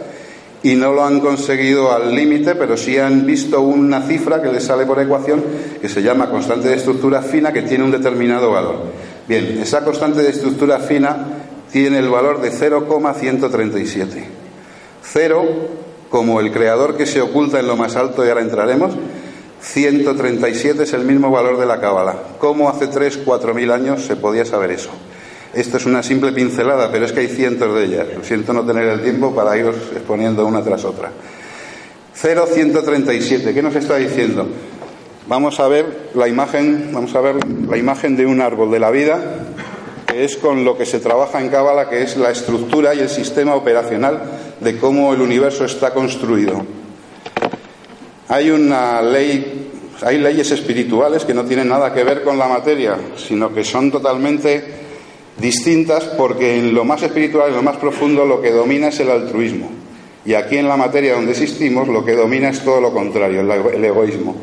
y 0.64 0.76
no 0.76 0.92
lo 0.92 1.06
han 1.06 1.22
conseguido 1.22 1.94
al 1.94 2.14
límite, 2.14 2.56
pero 2.56 2.76
sí 2.76 2.98
han 2.98 3.26
visto 3.26 3.62
una 3.62 4.02
cifra 4.02 4.42
que 4.42 4.52
les 4.52 4.66
sale 4.66 4.86
por 4.86 5.00
ecuación 5.00 5.42
que 5.80 5.88
se 5.88 6.04
llama 6.04 6.30
constante 6.30 6.68
de 6.68 6.76
estructura 6.76 7.22
fina 7.22 7.54
que 7.54 7.62
tiene 7.62 7.86
un 7.86 7.92
determinado 7.92 8.52
valor. 8.52 8.76
Bien, 9.30 9.60
esa 9.62 9.84
constante 9.84 10.22
de 10.22 10.30
estructura 10.30 10.80
fina 10.80 11.16
tiene 11.72 12.00
el 12.00 12.10
valor 12.10 12.42
de 12.42 12.52
0,137. 12.52 14.41
Cero 15.04 15.44
como 16.10 16.42
el 16.42 16.52
creador 16.52 16.98
que 16.98 17.06
se 17.06 17.22
oculta 17.22 17.60
en 17.60 17.68
lo 17.68 17.78
más 17.78 17.96
alto 17.96 18.26
y 18.26 18.30
ahora 18.30 18.42
entraremos, 18.42 18.94
137 19.62 20.84
es 20.84 20.94
el 20.94 21.06
mismo 21.06 21.32
valor 21.32 21.58
de 21.58 21.66
la 21.66 21.80
cábala. 21.80 22.16
¿Cómo 22.38 22.70
hace 22.70 22.88
3, 22.88 23.22
4 23.24 23.54
mil 23.54 23.72
años 23.72 24.04
se 24.04 24.18
podía 24.18 24.44
saber 24.44 24.72
eso? 24.72 24.90
Esto 25.54 25.78
es 25.78 25.86
una 25.86 26.04
simple 26.04 26.32
pincelada, 26.34 26.92
pero 26.92 27.06
es 27.06 27.14
que 27.14 27.22
hay 27.22 27.28
cientos 27.28 27.74
de 27.76 27.86
ellas. 27.86 28.08
siento 28.24 28.54
no 28.54 28.66
tener 28.66 28.88
el 28.88 29.02
tiempo 29.02 29.34
para 29.34 29.58
iros 29.58 29.76
exponiendo 29.94 30.46
una 30.46 30.62
tras 30.64 30.84
otra. 30.84 31.12
0,137. 32.16 33.54
¿Qué 33.54 33.62
nos 33.62 33.76
está 33.76 33.98
diciendo? 33.98 34.48
Vamos 35.28 35.60
a 35.60 35.68
ver 35.68 36.10
la 36.14 36.28
imagen, 36.28 36.90
vamos 36.92 37.16
a 37.16 37.22
ver 37.22 37.36
la 37.70 37.78
imagen 37.78 38.18
de 38.18 38.26
un 38.26 38.42
árbol 38.42 38.72
de 38.72 38.80
la 38.80 38.92
vida, 38.92 39.20
que 40.08 40.26
es 40.26 40.36
con 40.36 40.66
lo 40.66 40.78
que 40.78 40.86
se 40.86 41.00
trabaja 41.00 41.40
en 41.40 41.50
Cábala, 41.50 41.90
que 41.90 42.02
es 42.02 42.18
la 42.18 42.32
estructura 42.32 42.94
y 42.94 43.00
el 43.00 43.10
sistema 43.10 43.56
operacional 43.56 44.22
de 44.62 44.78
cómo 44.78 45.14
el 45.14 45.22
universo 45.22 45.66
está 45.66 45.94
construido. 45.94 46.64
Hay 48.30 48.52
una 48.52 49.02
ley, 49.02 49.70
hay 50.02 50.20
leyes 50.20 50.52
espirituales 50.52 51.26
que 51.26 51.34
no 51.34 51.44
tienen 51.46 51.68
nada 51.68 51.94
que 51.94 52.04
ver 52.04 52.24
con 52.24 52.38
la 52.38 52.48
materia, 52.48 52.96
sino 53.18 53.54
que 53.54 53.64
son 53.64 53.92
totalmente 53.92 54.64
distintas 55.38 56.06
porque 56.06 56.60
en 56.60 56.74
lo 56.74 56.86
más 56.86 57.02
espiritual, 57.02 57.50
en 57.50 57.56
lo 57.56 57.64
más 57.64 57.78
profundo, 57.78 58.26
lo 58.26 58.42
que 58.42 58.52
domina 58.52 58.90
es 58.90 59.00
el 59.00 59.10
altruismo. 59.10 59.70
Y 60.24 60.36
aquí 60.36 60.58
en 60.58 60.68
la 60.68 60.78
materia 60.78 61.16
donde 61.16 61.32
existimos, 61.32 61.88
lo 61.88 62.06
que 62.06 62.14
domina 62.14 62.50
es 62.50 62.64
todo 62.64 62.80
lo 62.80 62.94
contrario, 62.94 63.42
el 63.42 63.84
egoísmo. 63.84 64.36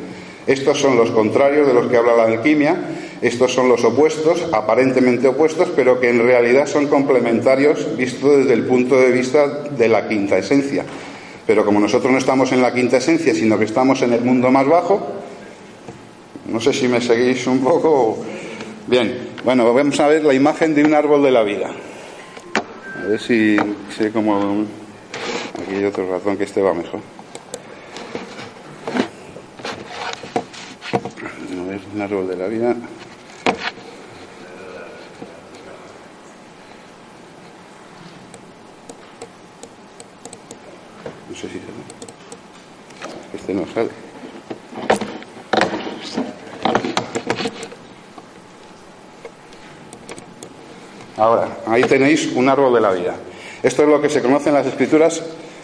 Estos 0.49 0.81
son 0.81 0.97
los 0.97 1.11
contrarios 1.11 1.67
de 1.69 1.75
los 1.75 1.87
que 1.87 1.97
habla 1.97 2.17
la 2.17 2.25
alquimia, 2.25 2.77
estos 3.21 3.53
son 3.53 3.69
los 3.69 3.85
opuestos, 3.85 4.47
aparentemente 4.53 5.27
opuestos, 5.27 5.71
pero 5.75 5.99
que 5.99 6.11
en 6.11 6.21
realidad 6.21 6.67
son 6.67 6.87
complementarios 6.87 7.97
visto 7.97 8.39
desde 8.39 8.53
el 8.53 8.65
punto 8.65 8.99
de 8.99 9.11
vista 9.11 9.47
de 9.49 9.89
la 9.89 10.09
quinta 10.09 10.39
esencia. 10.39 10.85
Pero 11.47 11.65
como 11.65 11.81
nosotros 11.81 12.13
no 12.13 12.19
estamos 12.19 12.53
en 12.53 12.63
la 12.63 12.73
quinta 12.73 12.99
esencia, 12.99 13.35
sino 13.35 13.59
que 13.59 13.65
estamos 13.65 14.03
en 14.03 14.13
el 14.13 14.21
mundo 14.21 14.51
más 14.51 14.67
bajo, 14.67 15.01
no 16.47 16.61
sé 16.61 16.73
si 16.73 16.87
me 16.87 17.01
seguís 17.01 17.47
un 17.47 17.61
poco. 17.61 18.19
Bien, 18.87 19.31
bueno, 19.45 19.73
vamos 19.73 19.99
a 19.99 20.09
ver 20.09 20.25
la 20.25 20.35
imagen 20.35 20.75
de 20.75 20.85
un 20.85 20.95
árbol 20.95 21.23
de 21.23 21.31
la 21.31 21.43
vida. 21.43 21.71
A 23.03 23.07
ver 23.07 23.21
si 23.21 23.57
sé 23.97 24.13
cómo. 24.13 24.65
Aquí 25.63 25.75
hay 25.75 25.85
otro 25.85 26.09
razón 26.09 26.37
que 26.37 26.45
este 26.45 26.63
va 26.63 26.73
mejor. 26.73 27.01
A 30.93 31.69
ver, 31.69 31.81
un 31.95 32.01
árbol 32.01 32.29
de 32.29 32.37
la 32.37 32.47
vida. 32.47 32.77
Este 43.33 43.55
no 43.55 43.65
sale. 43.73 43.91
Ahora, 51.19 51.49
ahí 51.67 51.83
tenéis 51.83 52.31
un 52.35 52.49
árbol 52.49 52.75
de 52.75 52.81
la 52.81 52.93
vida. 52.93 53.15
Esto 53.63 53.83
es 53.83 53.89
lo 53.89 54.01
que 54.01 54.09
se 54.09 54.23
conoce 54.23 54.51
en 54.51 54.55
las 54.55 54.67
escrituras 54.67 55.21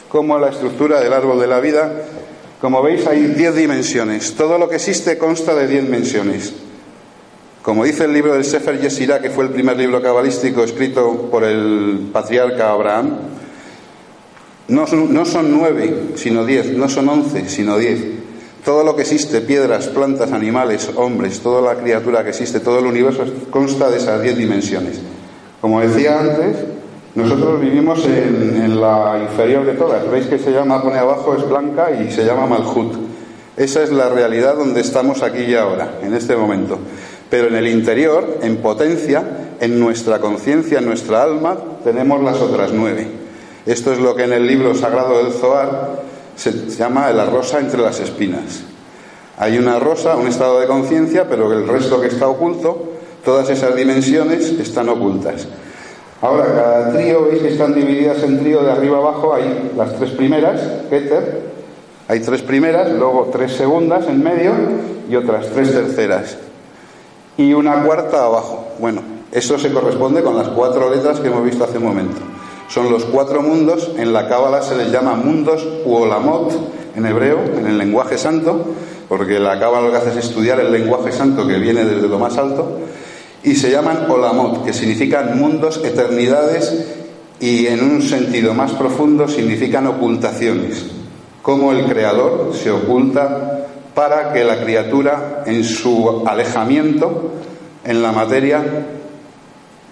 como 0.08 0.38
la 0.38 0.48
estructura 0.48 1.00
del 1.00 1.12
árbol 1.12 1.40
de 1.40 1.46
la 1.46 1.60
vida. 1.60 1.92
Como 2.60 2.82
veis, 2.82 3.06
hay 3.06 3.20
diez 3.26 3.54
dimensiones. 3.54 4.34
Todo 4.34 4.58
lo 4.58 4.68
que 4.68 4.76
existe 4.76 5.16
consta 5.16 5.54
de 5.54 5.68
diez 5.68 5.84
dimensiones. 5.84 6.54
Como 7.62 7.84
dice 7.84 8.04
el 8.04 8.12
libro 8.12 8.34
del 8.34 8.44
Sefer 8.44 8.80
Yesirá, 8.80 9.20
que 9.20 9.30
fue 9.30 9.44
el 9.44 9.50
primer 9.50 9.76
libro 9.76 10.02
cabalístico 10.02 10.64
escrito 10.64 11.30
por 11.30 11.44
el 11.44 12.10
patriarca 12.12 12.70
Abraham, 12.70 13.16
no 14.68 14.86
son, 14.86 15.50
nueve, 15.50 16.12
sino 16.16 16.44
diez, 16.44 16.66
no 16.72 16.88
son 16.88 17.08
once, 17.08 17.48
sino 17.48 17.78
diez. 17.78 18.00
Todo 18.64 18.82
lo 18.82 18.96
que 18.96 19.02
existe, 19.02 19.40
piedras, 19.40 19.88
plantas, 19.88 20.32
animales, 20.32 20.90
hombres, 20.96 21.40
toda 21.40 21.60
la 21.60 21.80
criatura 21.80 22.24
que 22.24 22.30
existe, 22.30 22.60
todo 22.60 22.80
el 22.80 22.86
universo 22.86 23.24
consta 23.50 23.90
de 23.90 23.98
esas 23.98 24.22
diez 24.22 24.36
dimensiones. 24.36 25.00
Como 25.64 25.80
decía 25.80 26.20
antes, 26.20 26.56
nosotros 27.14 27.58
vivimos 27.58 28.04
en, 28.04 28.78
la 28.78 29.18
inferior 29.22 29.64
de 29.64 29.72
todas. 29.72 30.10
Veis 30.10 30.26
que 30.26 30.38
se 30.38 30.50
llama, 30.50 30.82
pone 30.82 30.98
abajo, 30.98 31.34
es 31.34 31.48
blanca 31.48 31.90
y 31.90 32.10
se 32.10 32.26
llama 32.26 32.44
Malhut. 32.44 32.92
Esa 33.56 33.82
es 33.82 33.90
la 33.90 34.10
realidad 34.10 34.56
donde 34.56 34.82
estamos 34.82 35.22
aquí 35.22 35.38
y 35.44 35.54
ahora, 35.54 36.00
en 36.02 36.12
este 36.12 36.36
momento. 36.36 36.76
Pero 37.30 37.48
en 37.48 37.54
el 37.54 37.66
interior, 37.66 38.40
en 38.42 38.58
potencia, 38.58 39.54
en 39.58 39.80
nuestra 39.80 40.18
conciencia, 40.18 40.80
en 40.80 40.84
nuestra 40.84 41.22
alma, 41.22 41.56
tenemos 41.82 42.22
las 42.22 42.42
otras 42.42 42.70
nueve. 42.74 43.08
Esto 43.64 43.90
es 43.94 44.00
lo 44.00 44.14
que 44.14 44.24
en 44.24 44.34
el 44.34 44.46
libro 44.46 44.74
sagrado 44.74 45.24
del 45.24 45.32
Zohar 45.32 46.02
se 46.36 46.52
llama 46.76 47.10
la 47.12 47.24
rosa 47.24 47.58
entre 47.58 47.80
las 47.80 48.00
espinas. 48.00 48.64
Hay 49.38 49.56
una 49.56 49.78
rosa, 49.78 50.14
un 50.16 50.26
estado 50.26 50.60
de 50.60 50.66
conciencia, 50.66 51.26
pero 51.26 51.50
el 51.54 51.66
resto 51.66 52.02
que 52.02 52.08
está 52.08 52.28
oculto, 52.28 52.90
todas 53.24 53.50
esas 53.50 53.74
dimensiones 53.74 54.50
están 54.58 54.88
ocultas. 54.88 55.46
Ahora, 56.20 56.46
cada 56.46 56.92
trío, 56.92 57.26
veis 57.26 57.42
que 57.42 57.48
están 57.48 57.74
divididas 57.74 58.22
en 58.22 58.40
trío 58.40 58.62
de 58.62 58.72
arriba 58.72 58.98
abajo, 58.98 59.34
hay 59.34 59.72
las 59.76 59.94
tres 59.96 60.10
primeras, 60.12 60.60
Keter, 60.88 61.42
hay 62.08 62.20
tres 62.20 62.42
primeras, 62.42 62.90
luego 62.92 63.28
tres 63.32 63.52
segundas 63.52 64.06
en 64.08 64.22
medio 64.22 64.52
y 65.08 65.16
otras 65.16 65.48
tres 65.48 65.72
terceras. 65.72 66.36
Y 67.36 67.52
una 67.52 67.82
cuarta 67.82 68.24
abajo. 68.24 68.68
Bueno, 68.78 69.02
eso 69.32 69.58
se 69.58 69.72
corresponde 69.72 70.22
con 70.22 70.36
las 70.36 70.48
cuatro 70.48 70.94
letras 70.94 71.20
que 71.20 71.28
hemos 71.28 71.44
visto 71.44 71.64
hace 71.64 71.78
un 71.78 71.84
momento. 71.84 72.20
Son 72.68 72.90
los 72.90 73.04
cuatro 73.04 73.42
mundos, 73.42 73.90
en 73.98 74.12
la 74.12 74.28
Cábala 74.28 74.62
se 74.62 74.76
les 74.76 74.90
llama 74.90 75.14
mundos 75.14 75.66
u 75.84 75.94
olamot 75.94 76.52
en 76.96 77.04
hebreo, 77.04 77.38
en 77.58 77.66
el 77.66 77.76
lenguaje 77.76 78.16
santo, 78.16 78.64
porque 79.08 79.38
la 79.38 79.58
Cábala 79.58 79.86
lo 79.86 79.90
que 79.90 79.98
hace 79.98 80.10
es 80.10 80.26
estudiar 80.26 80.60
el 80.60 80.72
lenguaje 80.72 81.12
santo 81.12 81.46
que 81.46 81.58
viene 81.58 81.84
desde 81.84 82.08
lo 82.08 82.18
más 82.18 82.38
alto, 82.38 82.78
y 83.44 83.54
se 83.54 83.70
llaman 83.70 84.10
olamot, 84.10 84.64
que 84.64 84.72
significan 84.72 85.38
mundos, 85.38 85.80
eternidades 85.84 86.96
y 87.38 87.66
en 87.66 87.84
un 87.84 88.02
sentido 88.02 88.54
más 88.54 88.72
profundo 88.72 89.28
significan 89.28 89.86
ocultaciones, 89.86 90.86
cómo 91.42 91.72
el 91.72 91.84
creador 91.84 92.52
se 92.54 92.70
oculta 92.70 93.66
para 93.94 94.32
que 94.32 94.44
la 94.44 94.64
criatura 94.64 95.44
en 95.46 95.62
su 95.62 96.24
alejamiento 96.26 97.32
en 97.84 98.02
la 98.02 98.12
materia 98.12 98.62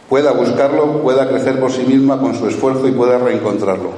pueda 0.08 0.32
buscarlo, 0.32 1.02
pueda 1.02 1.28
crecer 1.28 1.60
por 1.60 1.70
sí 1.70 1.82
misma 1.82 2.18
con 2.18 2.34
su 2.34 2.46
esfuerzo 2.48 2.88
y 2.88 2.92
pueda 2.92 3.18
reencontrarlo. 3.18 3.92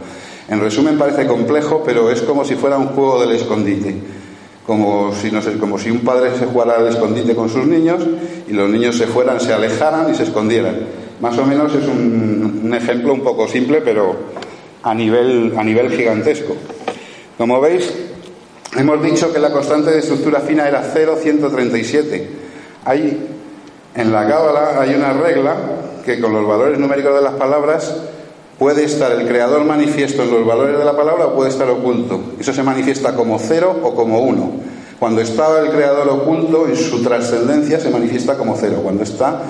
En 0.48 0.60
resumen 0.60 0.98
parece 0.98 1.26
complejo, 1.26 1.82
pero 1.84 2.10
es 2.10 2.22
como 2.22 2.44
si 2.44 2.56
fuera 2.56 2.76
un 2.76 2.88
juego 2.88 3.20
del 3.20 3.32
escondite. 3.32 3.96
Como 4.66 5.14
si, 5.14 5.30
no 5.30 5.42
sé, 5.42 5.58
como 5.58 5.78
si 5.78 5.90
un 5.90 6.00
padre 6.00 6.30
se 6.38 6.46
jugara 6.46 6.76
al 6.76 6.88
escondite 6.88 7.34
con 7.34 7.50
sus 7.50 7.66
niños 7.66 8.02
y 8.48 8.52
los 8.52 8.68
niños 8.70 8.96
se 8.96 9.06
fueran, 9.06 9.38
se 9.40 9.52
alejaran 9.52 10.10
y 10.10 10.14
se 10.14 10.22
escondieran. 10.22 10.76
Más 11.20 11.36
o 11.38 11.44
menos 11.44 11.74
es 11.74 11.86
un, 11.86 12.72
ejemplo 12.74 13.12
un 13.12 13.20
poco 13.20 13.46
simple, 13.46 13.82
pero 13.82 14.16
a 14.82 14.94
nivel, 14.94 15.52
a 15.56 15.62
nivel 15.62 15.90
gigantesco. 15.90 16.56
Como 17.36 17.60
veis, 17.60 17.92
hemos 18.76 19.02
dicho 19.02 19.32
que 19.32 19.38
la 19.38 19.52
constante 19.52 19.90
de 19.90 19.98
estructura 19.98 20.40
fina 20.40 20.66
era 20.66 20.82
0,137. 20.82 22.28
Hay, 22.86 23.28
en 23.94 24.12
la 24.12 24.26
cábala 24.26 24.80
hay 24.80 24.94
una 24.94 25.12
regla 25.12 25.56
que 26.04 26.20
con 26.20 26.32
los 26.32 26.46
valores 26.46 26.78
numéricos 26.78 27.14
de 27.14 27.22
las 27.22 27.34
palabras 27.34 27.94
puede 28.58 28.84
estar 28.84 29.12
el 29.12 29.26
creador 29.26 29.64
manifiesto 29.64 30.22
en 30.22 30.30
los 30.30 30.46
valores 30.46 30.78
de 30.78 30.84
la 30.84 30.96
palabra 30.96 31.26
o 31.26 31.34
puede 31.34 31.50
estar 31.50 31.68
oculto. 31.68 32.20
Eso 32.38 32.52
se 32.52 32.62
manifiesta 32.62 33.14
como 33.14 33.38
cero 33.38 33.80
o 33.82 33.94
como 33.94 34.20
uno. 34.20 34.50
Cuando 34.98 35.20
está 35.20 35.60
el 35.60 35.70
creador 35.70 36.08
oculto, 36.08 36.66
en 36.68 36.76
su 36.76 37.02
trascendencia 37.02 37.80
se 37.80 37.90
manifiesta 37.90 38.36
como 38.36 38.56
cero. 38.56 38.80
Cuando 38.82 39.02
está 39.02 39.42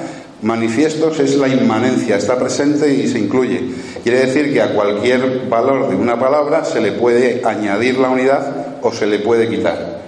manifiestos 0.43 1.21
es 1.21 1.37
la 1.37 1.49
inmanencia, 1.49 2.17
está 2.17 2.39
presente 2.39 2.93
y 2.93 3.09
se 3.09 3.19
incluye. 3.19 3.63
Quiere 4.03 4.27
decir 4.27 4.53
que 4.53 4.61
a 4.61 4.75
cualquier 4.75 5.49
valor 5.49 5.89
de 5.89 5.97
una 5.97 6.19
palabra 6.19 6.65
se 6.65 6.81
le 6.81 6.93
puede 6.93 7.43
añadir 7.45 7.99
la 7.99 8.11
unidad 8.11 8.79
o 8.83 8.93
se 8.93 9.07
le 9.07 9.21
puede 9.21 9.49
quitar. 9.49 10.03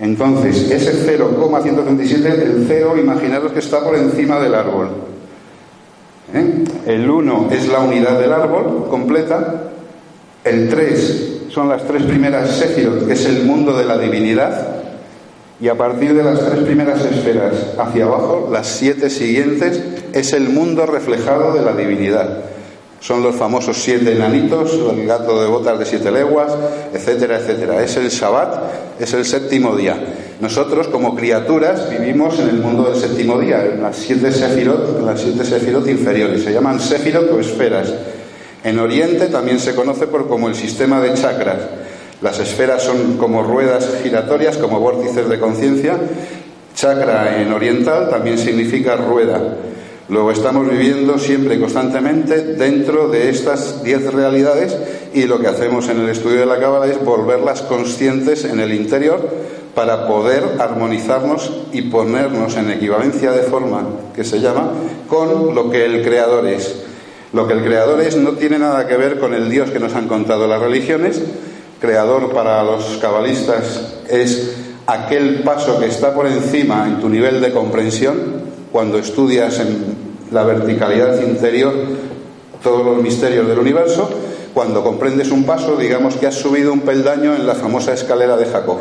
Entonces, 0.00 0.70
ese 0.70 0.92
0,137, 0.92 2.42
el 2.42 2.64
0, 2.66 2.96
imaginaros 2.96 3.52
que 3.52 3.58
está 3.58 3.84
por 3.84 3.94
encima 3.96 4.40
del 4.40 4.54
árbol. 4.54 4.88
¿Eh? 6.34 6.64
El 6.86 7.10
1 7.10 7.48
es 7.50 7.68
la 7.68 7.80
unidad 7.80 8.18
del 8.20 8.32
árbol 8.32 8.86
completa. 8.88 9.64
El 10.44 10.68
3 10.68 11.30
son 11.50 11.68
las 11.68 11.84
tres 11.84 12.04
primeras 12.04 12.50
Sefirot, 12.50 13.06
que 13.06 13.14
es 13.14 13.26
el 13.26 13.44
mundo 13.44 13.76
de 13.76 13.84
la 13.84 13.98
divinidad. 13.98 14.68
Y 15.60 15.68
a 15.68 15.74
partir 15.76 16.14
de 16.14 16.22
las 16.22 16.40
tres 16.40 16.64
primeras 16.64 17.04
esferas 17.04 17.52
hacia 17.78 18.04
abajo, 18.04 18.48
las 18.50 18.66
siete 18.66 19.10
siguientes, 19.10 19.82
es 20.14 20.32
el 20.32 20.48
mundo 20.48 20.86
reflejado 20.86 21.52
de 21.52 21.62
la 21.62 21.72
divinidad. 21.74 22.44
Son 23.00 23.22
los 23.22 23.34
famosos 23.34 23.76
siete 23.78 24.12
enanitos, 24.12 24.72
el 24.72 25.06
gato 25.06 25.40
de 25.40 25.48
botas 25.48 25.78
de 25.78 25.86
siete 25.86 26.10
leguas, 26.10 26.52
etcétera, 26.94 27.38
etcétera. 27.38 27.82
Es 27.82 27.96
el 27.96 28.08
Shabbat, 28.08 29.00
es 29.00 29.12
el 29.12 29.24
séptimo 29.24 29.76
día. 29.76 29.96
Nosotros, 30.40 30.88
como 30.88 31.14
criaturas, 31.14 31.90
vivimos 31.90 32.38
en 32.38 32.48
el 32.48 32.56
mundo 32.56 32.90
del 32.90 32.98
séptimo 32.98 33.38
día, 33.38 33.62
en 33.62 33.82
las 33.82 33.96
siete 33.96 34.32
sefirot, 34.32 35.04
las 35.04 35.20
siete 35.20 35.44
sefirot 35.44 35.86
inferiores. 35.86 36.42
Se 36.42 36.52
llaman 36.52 36.80
sefirot 36.80 37.30
o 37.30 37.38
esferas. 37.38 37.92
En 38.64 38.78
Oriente 38.78 39.26
también 39.26 39.60
se 39.60 39.74
conoce 39.74 40.06
por 40.06 40.28
como 40.28 40.48
el 40.48 40.54
sistema 40.54 41.00
de 41.02 41.12
chakras. 41.12 41.58
Las 42.22 42.38
esferas 42.38 42.82
son 42.82 43.18
como 43.18 43.42
ruedas 43.42 43.86
giratorias, 44.02 44.56
como 44.56 44.80
vórtices 44.80 45.28
de 45.28 45.38
conciencia. 45.38 45.98
Chakra 46.74 47.42
en 47.42 47.52
oriental 47.52 48.08
también 48.08 48.38
significa 48.38 48.96
rueda. 48.96 49.40
Luego 50.08 50.30
estamos 50.30 50.68
viviendo 50.68 51.18
siempre 51.18 51.54
y 51.54 51.60
constantemente 51.60 52.54
dentro 52.54 53.08
de 53.08 53.28
estas 53.28 53.82
diez 53.84 54.12
realidades 54.12 54.76
y 55.14 55.24
lo 55.24 55.38
que 55.38 55.48
hacemos 55.48 55.88
en 55.88 56.00
el 56.00 56.08
estudio 56.08 56.40
de 56.40 56.46
la 56.46 56.58
Cábala 56.58 56.86
es 56.86 57.02
volverlas 57.04 57.62
conscientes 57.62 58.44
en 58.44 58.60
el 58.60 58.72
interior 58.72 59.28
para 59.74 60.06
poder 60.06 60.56
armonizarnos 60.58 61.52
y 61.72 61.82
ponernos 61.82 62.56
en 62.56 62.70
equivalencia 62.70 63.32
de 63.32 63.42
forma 63.42 63.84
que 64.14 64.24
se 64.24 64.40
llama 64.40 64.72
con 65.08 65.54
lo 65.54 65.70
que 65.70 65.84
el 65.84 66.02
Creador 66.02 66.46
es. 66.46 66.76
Lo 67.32 67.46
que 67.46 67.54
el 67.54 67.62
Creador 67.62 68.00
es 68.00 68.16
no 68.16 68.32
tiene 68.32 68.58
nada 68.58 68.86
que 68.86 68.96
ver 68.96 69.20
con 69.20 69.34
el 69.34 69.48
Dios 69.48 69.70
que 69.70 69.78
nos 69.78 69.94
han 69.94 70.08
contado 70.08 70.46
las 70.48 70.60
religiones. 70.60 71.22
Creador 71.80 72.32
para 72.32 72.62
los 72.64 72.98
cabalistas 73.00 73.94
es 74.08 74.56
aquel 74.86 75.42
paso 75.42 75.78
que 75.78 75.86
está 75.86 76.12
por 76.12 76.26
encima 76.26 76.86
en 76.86 77.00
tu 77.00 77.08
nivel 77.08 77.40
de 77.40 77.52
comprensión 77.52 78.40
cuando 78.72 78.98
estudias 78.98 79.60
en 79.60 80.10
la 80.32 80.44
verticalidad 80.44 81.20
interior 81.22 81.72
todos 82.62 82.84
los 82.84 83.02
misterios 83.02 83.48
del 83.48 83.58
universo, 83.58 84.08
cuando 84.52 84.82
comprendes 84.82 85.30
un 85.30 85.44
paso, 85.44 85.76
digamos 85.76 86.16
que 86.16 86.26
has 86.26 86.34
subido 86.34 86.72
un 86.72 86.80
peldaño 86.80 87.34
en 87.34 87.46
la 87.46 87.54
famosa 87.54 87.92
escalera 87.92 88.36
de 88.36 88.46
Jacob. 88.46 88.78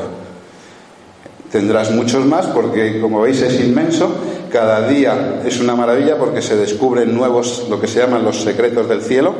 Tendrás 1.51 1.91
muchos 1.91 2.25
más 2.25 2.45
porque, 2.47 2.99
como 3.01 3.21
veis, 3.21 3.41
es 3.41 3.59
inmenso. 3.59 4.09
Cada 4.51 4.87
día 4.87 5.41
es 5.45 5.59
una 5.59 5.75
maravilla 5.75 6.17
porque 6.17 6.41
se 6.41 6.55
descubren 6.55 7.15
nuevos, 7.15 7.65
lo 7.69 7.79
que 7.81 7.87
se 7.87 7.99
llaman 7.99 8.23
los 8.23 8.41
secretos 8.41 8.87
del 8.87 9.01
cielo. 9.01 9.33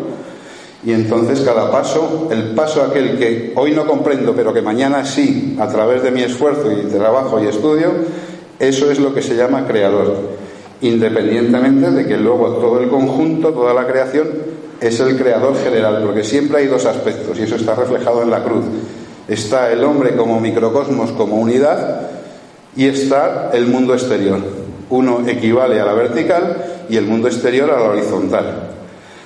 Y 0.84 0.93
entonces 0.93 1.41
cada 1.41 1.69
paso, 1.72 2.30
el 2.32 2.56
paso 2.56 2.82
aquel 2.82 3.17
que 3.17 3.54
hoy 3.56 3.72
no 3.72 3.86
comprendo, 3.86 4.34
pero 4.34 4.54
que 4.54 4.62
mañana 4.62 5.06
sí, 5.06 5.58
a 5.60 5.67
través 5.67 6.02
de 6.04 6.12
mi 6.12 6.24
esfuerzo 6.24 6.72
y 6.72 6.86
trabajo 6.86 7.43
y 7.43 7.48
estudio, 7.48 7.91
eso 8.60 8.89
es 8.89 9.00
lo 9.00 9.13
que 9.13 9.22
se 9.22 9.36
llama 9.36 9.67
creador, 9.67 10.15
independientemente 10.82 11.91
de 11.91 12.08
que 12.08 12.17
luego 12.17 12.54
todo 12.54 12.80
el 12.80 12.89
conjunto, 12.89 13.50
toda 13.50 13.74
la 13.74 13.86
creación, 13.88 14.30
es 14.80 15.00
el 15.02 15.17
creador 15.17 15.58
general, 15.62 16.02
porque 16.06 16.24
siempre 16.24 16.60
hay 16.60 16.67
dos 16.67 16.86
aspectos 16.86 17.38
y 17.38 17.43
eso 17.43 17.58
está 17.58 17.76
reflejado 17.76 18.24
en 18.24 18.30
la 18.30 18.41
cruz. 18.41 18.63
Está 19.30 19.72
el 19.72 19.84
hombre 19.84 20.15
como 20.15 20.39
microcosmos, 20.39 21.12
como 21.12 21.38
unidad, 21.38 22.02
y 22.76 22.88
está 22.88 23.52
el 23.54 23.68
mundo 23.68 23.94
exterior. 23.94 24.39
Uno 24.89 25.22
equivale 25.28 25.80
a 25.80 25.86
la 25.86 25.94
vertical 25.94 26.86
y 26.89 26.98
el 26.98 27.06
mundo 27.06 27.28
exterior 27.28 27.70
a 27.70 27.80
la 27.80 27.89
horizontal. 27.89 28.70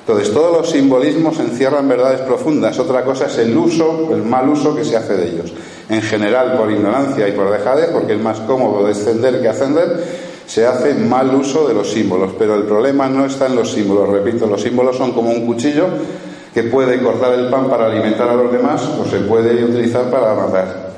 Entonces, 0.06 0.34
todos 0.34 0.58
los 0.58 0.70
simbolismos 0.70 1.40
encierran 1.40 1.88
verdades 1.88 2.20
profundas. 2.22 2.78
Otra 2.78 3.06
cosa 3.06 3.28
es 3.28 3.38
el 3.38 3.56
uso, 3.56 4.10
el 4.12 4.24
mal 4.24 4.50
uso 4.50 4.76
que 4.76 4.84
se 4.84 4.98
hace 4.98 5.16
de 5.16 5.30
ellos. 5.30 5.54
En 5.88 6.02
general, 6.02 6.58
por 6.58 6.70
ignorancia 6.70 7.26
y 7.30 7.32
por 7.32 7.50
dejadez, 7.50 7.90
porque 7.94 8.16
es 8.16 8.20
más 8.20 8.42
cómodo 8.42 8.86
descender 8.86 9.42
que 9.42 9.48
ascender, 9.48 10.04
se 10.46 10.68
hace 10.68 10.94
mal 10.96 11.34
uso 11.34 11.66
de 11.66 11.74
los 11.74 11.90
símbolos. 11.90 12.34
Pero 12.38 12.56
el 12.56 12.64
problema 12.64 13.08
no 13.08 13.26
está 13.26 13.48
en 13.48 13.56
los 13.56 13.72
símbolos. 13.72 14.10
Repito, 14.10 14.46
los 14.48 14.62
símbolos 14.62 14.98
son 14.98 15.14
como 15.14 15.30
un 15.30 15.46
cuchillo 15.46 15.88
que 16.54 16.64
puede 16.64 17.02
cortar 17.02 17.34
el 17.34 17.50
pan 17.50 17.70
para 17.70 17.88
alimentar 17.88 18.30
a 18.30 18.36
los 18.36 18.52
demás 18.52 18.84
o 18.84 19.06
se 19.06 19.20
puede 19.20 19.64
utilizar 19.64 20.10
para 20.10 20.34
matar. 20.34 20.94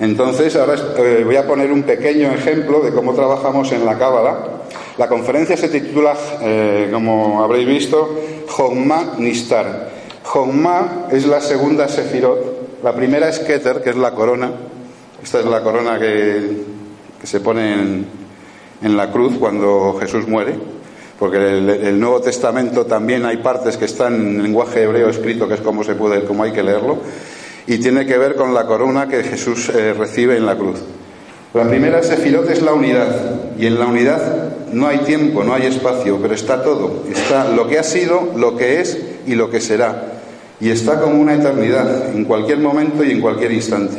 Entonces, 0.00 0.56
ahora 0.56 0.74
eh, 0.96 1.22
voy 1.24 1.36
a 1.36 1.46
poner 1.46 1.70
un 1.70 1.82
pequeño 1.82 2.32
ejemplo 2.32 2.80
de 2.80 2.92
cómo 2.92 3.14
trabajamos 3.14 3.70
en 3.72 3.84
la 3.84 3.98
Cábala. 3.98 4.38
La 4.98 5.08
conferencia 5.08 5.56
se 5.56 5.68
titula, 5.68 6.14
eh, 6.40 6.90
como 6.92 7.42
habréis 7.42 7.66
visto, 7.66 8.18
Hogma 8.56 9.14
Nistar. 9.18 9.90
Hogma 10.32 11.06
es 11.10 11.26
la 11.26 11.40
segunda 11.40 11.88
Sefirot. 11.88 12.82
La 12.82 12.94
primera 12.94 13.28
es 13.28 13.38
Keter, 13.38 13.82
que 13.82 13.90
es 13.90 13.96
la 13.96 14.12
corona. 14.12 14.50
Esta 15.22 15.38
es 15.38 15.46
la 15.46 15.62
corona 15.62 15.98
que, 15.98 16.64
se 17.22 17.38
pone 17.38 17.74
en, 18.82 18.96
la 18.96 19.12
cruz 19.12 19.34
cuando 19.38 19.96
Jesús 20.00 20.26
muere. 20.26 20.56
Porque 21.22 21.36
el, 21.36 21.70
el, 21.70 22.00
Nuevo 22.00 22.20
Testamento 22.20 22.84
también 22.84 23.24
hay 23.24 23.36
partes 23.36 23.76
que 23.76 23.84
están 23.84 24.14
en 24.14 24.42
lenguaje 24.42 24.82
hebreo 24.82 25.08
escrito, 25.08 25.46
que 25.46 25.54
es 25.54 25.60
como 25.60 25.84
se 25.84 25.94
puede, 25.94 26.24
como 26.24 26.42
hay 26.42 26.50
que 26.50 26.64
leerlo 26.64 26.98
y 27.66 27.78
tiene 27.78 28.06
que 28.06 28.18
ver 28.18 28.34
con 28.34 28.52
la 28.54 28.66
corona 28.66 29.08
que 29.08 29.22
Jesús 29.22 29.68
eh, 29.68 29.92
recibe 29.92 30.36
en 30.36 30.46
la 30.46 30.56
cruz. 30.56 30.80
La 31.54 31.68
primera 31.68 32.02
sefirot 32.02 32.48
es 32.50 32.62
la 32.62 32.72
unidad, 32.72 33.14
y 33.58 33.66
en 33.66 33.78
la 33.78 33.86
unidad 33.86 34.72
no 34.72 34.88
hay 34.88 34.98
tiempo, 34.98 35.44
no 35.44 35.54
hay 35.54 35.66
espacio, 35.66 36.18
pero 36.20 36.34
está 36.34 36.62
todo. 36.62 37.04
Está 37.10 37.50
lo 37.50 37.68
que 37.68 37.78
ha 37.78 37.82
sido, 37.82 38.30
lo 38.36 38.56
que 38.56 38.80
es 38.80 38.98
y 39.26 39.34
lo 39.34 39.50
que 39.50 39.60
será. 39.60 40.14
Y 40.60 40.70
está 40.70 41.00
como 41.00 41.20
una 41.20 41.34
eternidad, 41.34 42.10
en 42.14 42.24
cualquier 42.24 42.58
momento 42.58 43.04
y 43.04 43.12
en 43.12 43.20
cualquier 43.20 43.52
instante. 43.52 43.98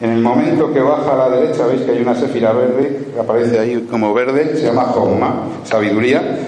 En 0.00 0.10
el 0.10 0.20
momento 0.20 0.72
que 0.72 0.80
baja 0.80 1.12
a 1.12 1.28
la 1.28 1.36
derecha, 1.36 1.66
veis 1.66 1.82
que 1.82 1.92
hay 1.92 2.02
una 2.02 2.14
sefira 2.14 2.52
verde, 2.52 3.08
que 3.12 3.20
aparece 3.20 3.58
ahí 3.58 3.86
como 3.90 4.14
verde, 4.14 4.56
se 4.56 4.66
llama 4.66 4.84
Jomma, 4.84 5.46
sabiduría. 5.64 6.38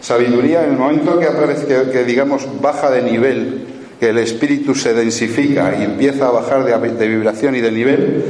Sabiduría, 0.00 0.64
en 0.64 0.70
el 0.70 0.78
momento 0.78 1.18
que, 1.18 1.26
aparece, 1.26 1.66
que, 1.66 1.90
que 1.90 2.04
digamos 2.04 2.46
baja 2.60 2.90
de 2.90 3.02
nivel 3.02 3.66
que 4.00 4.08
el 4.08 4.18
espíritu 4.18 4.74
se 4.74 4.94
densifica 4.94 5.76
y 5.78 5.84
empieza 5.84 6.28
a 6.28 6.30
bajar 6.30 6.64
de, 6.64 7.06
vibración 7.06 7.54
y 7.54 7.60
de 7.60 7.70
nivel, 7.70 8.24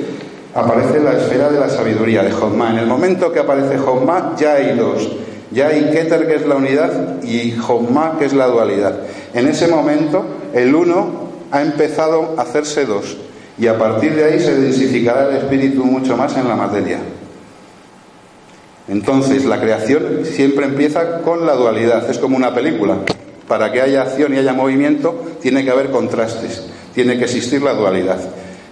aparece 0.53 0.99
la 0.99 1.13
esfera 1.13 1.49
de 1.49 1.61
la 1.61 1.69
sabiduría 1.69 2.25
de 2.25 2.33
Jodma. 2.33 2.73
En 2.73 2.79
el 2.79 2.87
momento 2.87 3.33
que 3.33 3.39
aparece 3.39 3.79
Jodma 3.79 4.35
ya 4.37 4.55
hay 4.55 4.77
dos. 4.77 5.09
Ya 5.53 5.69
hay 5.69 5.91
Keter, 5.93 6.27
que 6.27 6.37
es 6.37 6.47
la 6.47 6.57
unidad, 6.57 7.23
y 7.23 7.53
Jodma, 7.53 8.17
que 8.19 8.25
es 8.25 8.33
la 8.33 8.47
dualidad. 8.47 8.99
En 9.33 9.47
ese 9.47 9.69
momento, 9.69 10.25
el 10.53 10.75
uno 10.75 11.31
ha 11.53 11.63
empezado 11.63 12.35
a 12.37 12.43
hacerse 12.43 12.85
dos. 12.85 13.17
Y 13.57 13.69
a 13.69 13.79
partir 13.79 14.15
de 14.15 14.25
ahí 14.25 14.41
se 14.41 14.57
densificará 14.61 15.29
el 15.29 15.37
espíritu 15.37 15.85
mucho 15.85 16.17
más 16.17 16.37
en 16.37 16.49
la 16.49 16.57
materia. 16.57 16.99
Entonces, 18.91 19.45
la 19.45 19.61
creación 19.61 20.25
siempre 20.25 20.67
empieza 20.67 21.21
con 21.23 21.47
la 21.47 21.55
dualidad. 21.55 22.11
Es 22.11 22.19
como 22.19 22.37
una 22.37 22.53
película. 22.53 22.97
Para 23.47 23.71
que 23.71 23.81
haya 23.81 24.03
acción 24.03 24.35
y 24.35 24.39
haya 24.39 24.53
movimiento, 24.53 25.37
tiene 25.41 25.65
que 25.65 25.71
haber 25.71 25.91
contrastes, 25.91 26.67
tiene 26.93 27.17
que 27.17 27.25
existir 27.25 27.63
la 27.63 27.73
dualidad, 27.73 28.19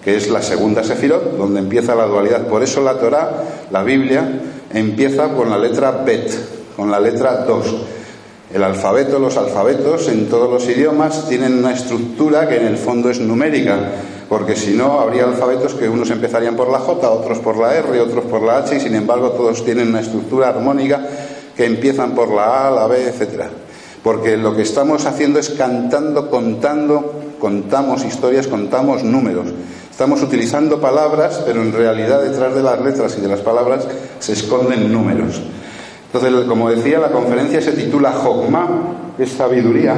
que 0.04 0.16
es 0.16 0.28
la 0.28 0.42
segunda 0.42 0.82
sefirot, 0.82 1.36
donde 1.36 1.60
empieza 1.60 1.94
la 1.94 2.06
dualidad. 2.06 2.48
Por 2.48 2.64
eso 2.64 2.82
la 2.82 2.98
Torah, 2.98 3.44
la 3.70 3.84
Biblia, 3.84 4.40
empieza 4.74 5.28
con 5.34 5.50
la 5.50 5.58
letra 5.58 6.02
Bet, 6.04 6.30
con 6.76 6.90
la 6.90 6.98
letra 6.98 7.44
2. 7.44 7.76
El 8.54 8.64
alfabeto, 8.64 9.18
los 9.20 9.36
alfabetos 9.36 10.08
en 10.08 10.28
todos 10.28 10.50
los 10.50 10.68
idiomas 10.68 11.28
tienen 11.28 11.58
una 11.58 11.74
estructura 11.74 12.48
que 12.48 12.56
en 12.56 12.66
el 12.66 12.76
fondo 12.76 13.10
es 13.10 13.20
numérica, 13.20 13.78
porque 14.28 14.54
si 14.56 14.74
no 14.74 15.00
habría 15.00 15.24
alfabetos 15.24 15.74
que 15.74 15.88
unos 15.88 16.10
empezarían 16.10 16.54
por 16.54 16.70
la 16.70 16.78
J, 16.78 17.10
otros 17.10 17.38
por 17.38 17.56
la 17.56 17.74
R, 17.74 18.00
otros 18.00 18.24
por 18.24 18.42
la 18.42 18.58
H, 18.58 18.76
y 18.76 18.80
sin 18.80 18.94
embargo 18.94 19.30
todos 19.30 19.64
tienen 19.64 19.88
una 19.88 20.00
estructura 20.00 20.48
armónica 20.48 21.00
que 21.56 21.64
empiezan 21.64 22.14
por 22.14 22.28
la 22.28 22.68
A, 22.68 22.70
la 22.70 22.86
B, 22.86 23.08
etcétera. 23.08 23.48
Porque 24.02 24.36
lo 24.36 24.54
que 24.54 24.62
estamos 24.62 25.06
haciendo 25.06 25.38
es 25.38 25.50
cantando, 25.50 26.30
contando, 26.30 27.14
contamos 27.40 28.04
historias, 28.04 28.46
contamos 28.46 29.02
números. 29.02 29.46
Estamos 29.90 30.22
utilizando 30.22 30.80
palabras, 30.80 31.42
pero 31.44 31.62
en 31.62 31.72
realidad 31.72 32.22
detrás 32.22 32.54
de 32.54 32.62
las 32.62 32.80
letras 32.80 33.16
y 33.18 33.20
de 33.20 33.28
las 33.28 33.40
palabras 33.40 33.88
se 34.20 34.34
esconden 34.34 34.92
números. 34.92 35.40
Entonces, 36.12 36.46
como 36.46 36.70
decía, 36.70 36.98
la 36.98 37.10
conferencia 37.10 37.60
se 37.60 37.72
titula 37.72 38.12
Jogma, 38.12 38.68
es 39.18 39.32
sabiduría, 39.32 39.96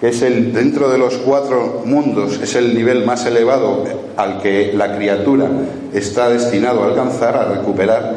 que 0.00 0.08
es 0.08 0.22
el 0.22 0.52
dentro 0.52 0.90
de 0.90 0.98
los 0.98 1.14
cuatro 1.18 1.82
mundos, 1.84 2.38
es 2.42 2.54
el 2.54 2.74
nivel 2.74 3.04
más 3.04 3.24
elevado 3.24 3.84
al 4.16 4.42
que 4.42 4.72
la 4.74 4.96
criatura 4.96 5.48
está 5.92 6.28
destinado 6.28 6.82
a 6.82 6.88
alcanzar, 6.88 7.36
a 7.36 7.44
recuperar. 7.54 8.14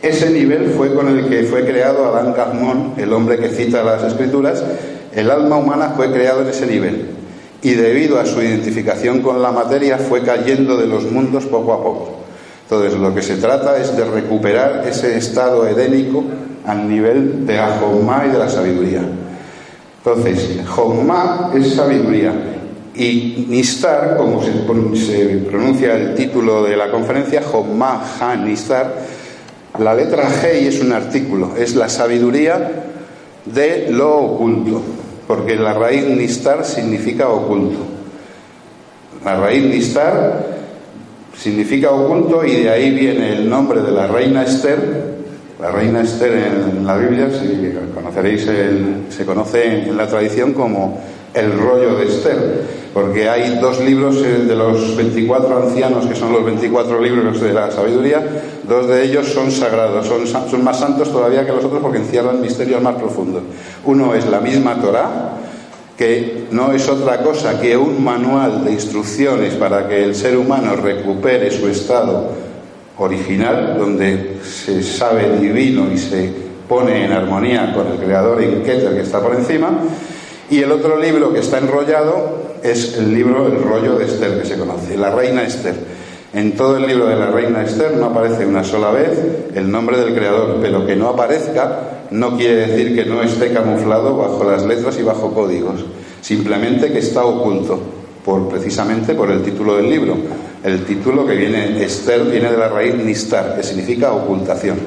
Ese 0.00 0.30
nivel 0.30 0.72
fue 0.76 0.94
con 0.94 1.08
el 1.08 1.28
que 1.28 1.42
fue 1.42 1.66
creado 1.66 2.06
Adán 2.06 2.32
Gazmón, 2.34 2.94
el 2.96 3.12
hombre 3.12 3.38
que 3.38 3.50
cita 3.50 3.82
las 3.82 4.02
escrituras. 4.02 4.64
El 5.14 5.30
alma 5.30 5.56
humana 5.56 5.92
fue 5.94 6.10
creado 6.10 6.40
en 6.42 6.48
ese 6.48 6.66
nivel 6.66 7.08
y 7.62 7.74
debido 7.74 8.18
a 8.18 8.24
su 8.24 8.40
identificación 8.40 9.20
con 9.20 9.42
la 9.42 9.52
materia 9.52 9.98
fue 9.98 10.22
cayendo 10.22 10.76
de 10.78 10.86
los 10.86 11.10
mundos 11.10 11.44
poco 11.44 11.74
a 11.74 11.82
poco. 11.82 12.10
Entonces 12.62 12.98
lo 12.98 13.14
que 13.14 13.22
se 13.22 13.36
trata 13.36 13.76
es 13.78 13.96
de 13.96 14.04
recuperar 14.04 14.84
ese 14.88 15.18
estado 15.18 15.66
edénico 15.66 16.24
al 16.66 16.88
nivel 16.88 17.46
de 17.46 17.56
la 17.56 17.78
Jomá 17.78 18.24
y 18.26 18.30
de 18.30 18.38
la 18.38 18.48
sabiduría. 18.48 19.02
Entonces, 20.04 20.60
Jomá 20.66 21.52
es 21.54 21.74
sabiduría 21.74 22.32
y 22.94 23.46
Nistar, 23.48 24.16
como 24.16 24.42
se 24.42 24.50
pronuncia 24.52 25.94
el 25.94 26.14
título 26.14 26.64
de 26.64 26.76
la 26.76 26.90
conferencia, 26.90 27.42
Jomá 27.42 28.02
Ha 28.18 28.34
Nistar, 28.36 28.94
la 29.78 29.94
letra 29.94 30.28
G 30.28 30.46
es 30.66 30.80
un 30.80 30.92
artículo, 30.92 31.54
es 31.56 31.76
la 31.76 31.88
sabiduría 31.88 32.84
de 33.44 33.88
lo 33.90 34.16
oculto, 34.16 34.82
porque 35.26 35.56
la 35.56 35.74
raíz 35.74 36.04
Nistar 36.06 36.64
significa 36.64 37.28
oculto. 37.28 37.78
La 39.24 39.38
raíz 39.38 39.64
Nistar 39.64 40.46
significa 41.36 41.90
oculto 41.90 42.44
y 42.44 42.62
de 42.62 42.70
ahí 42.70 42.90
viene 42.90 43.34
el 43.34 43.48
nombre 43.48 43.82
de 43.82 43.92
la 43.92 44.06
reina 44.06 44.42
Esther. 44.42 45.09
La 45.60 45.70
reina 45.70 46.00
Esther 46.00 46.32
en 46.32 46.86
la 46.86 46.96
Biblia, 46.96 47.28
conoceréis, 47.94 48.48
se 49.10 49.26
conoce 49.26 49.88
en 49.88 49.96
la 49.96 50.06
tradición 50.06 50.54
como 50.54 50.98
el 51.34 51.52
rollo 51.52 51.96
de 51.96 52.06
Esther, 52.06 52.64
porque 52.94 53.28
hay 53.28 53.58
dos 53.60 53.78
libros 53.80 54.22
de 54.22 54.56
los 54.56 54.96
24 54.96 55.64
ancianos, 55.64 56.06
que 56.06 56.14
son 56.14 56.32
los 56.32 56.44
24 56.46 56.98
libros 56.98 57.42
de 57.42 57.52
la 57.52 57.70
sabiduría, 57.70 58.24
dos 58.66 58.88
de 58.88 59.04
ellos 59.04 59.28
son 59.28 59.50
sagrados, 59.50 60.06
son, 60.06 60.26
son 60.26 60.64
más 60.64 60.78
santos 60.78 61.12
todavía 61.12 61.44
que 61.44 61.52
los 61.52 61.64
otros 61.64 61.82
porque 61.82 61.98
encierran 61.98 62.40
misterios 62.40 62.80
más 62.80 62.94
profundos. 62.94 63.42
Uno 63.84 64.14
es 64.14 64.26
la 64.26 64.40
misma 64.40 64.80
Torah, 64.80 65.36
que 65.94 66.46
no 66.50 66.72
es 66.72 66.88
otra 66.88 67.22
cosa 67.22 67.60
que 67.60 67.76
un 67.76 68.02
manual 68.02 68.64
de 68.64 68.72
instrucciones 68.72 69.54
para 69.56 69.86
que 69.86 70.04
el 70.04 70.14
ser 70.14 70.38
humano 70.38 70.74
recupere 70.76 71.50
su 71.50 71.68
estado 71.68 72.49
original, 73.00 73.76
donde 73.78 74.38
se 74.44 74.82
sabe 74.82 75.38
divino 75.40 75.90
y 75.92 75.98
se 75.98 76.30
pone 76.68 77.04
en 77.04 77.12
armonía 77.12 77.72
con 77.74 77.86
el 77.88 77.98
creador 77.98 78.42
en 78.42 78.62
Keter 78.62 78.94
que 78.94 79.00
está 79.00 79.20
por 79.20 79.34
encima. 79.34 79.70
Y 80.50 80.58
el 80.62 80.70
otro 80.70 80.98
libro 80.98 81.32
que 81.32 81.40
está 81.40 81.58
enrollado 81.58 82.58
es 82.62 82.96
el 82.98 83.14
libro 83.14 83.46
El 83.46 83.62
rollo 83.62 83.96
de 83.96 84.04
Esther 84.04 84.40
que 84.40 84.46
se 84.46 84.58
conoce, 84.58 84.96
la 84.96 85.10
reina 85.10 85.42
Esther. 85.42 85.74
En 86.32 86.52
todo 86.52 86.76
el 86.76 86.86
libro 86.86 87.06
de 87.06 87.16
la 87.16 87.26
reina 87.26 87.62
Esther 87.62 87.96
no 87.96 88.06
aparece 88.06 88.46
una 88.46 88.62
sola 88.62 88.90
vez 88.90 89.18
el 89.54 89.70
nombre 89.70 89.98
del 89.98 90.14
creador, 90.14 90.58
pero 90.60 90.86
que 90.86 90.94
no 90.94 91.08
aparezca 91.08 92.06
no 92.10 92.36
quiere 92.36 92.66
decir 92.66 92.94
que 92.94 93.08
no 93.08 93.22
esté 93.22 93.52
camuflado 93.52 94.16
bajo 94.16 94.44
las 94.44 94.64
letras 94.64 94.98
y 94.98 95.02
bajo 95.02 95.32
códigos, 95.32 95.84
simplemente 96.20 96.92
que 96.92 96.98
está 96.98 97.24
oculto, 97.24 97.80
por, 98.24 98.48
precisamente 98.48 99.14
por 99.14 99.30
el 99.30 99.42
título 99.42 99.76
del 99.76 99.88
libro. 99.88 100.16
El 100.62 100.84
título 100.84 101.26
que 101.26 101.34
viene, 101.36 101.82
Esther, 101.82 102.22
viene 102.24 102.50
de 102.50 102.58
la 102.58 102.68
raíz 102.68 102.94
Nistar, 102.94 103.56
que 103.56 103.62
significa 103.62 104.12
ocultación. 104.12 104.78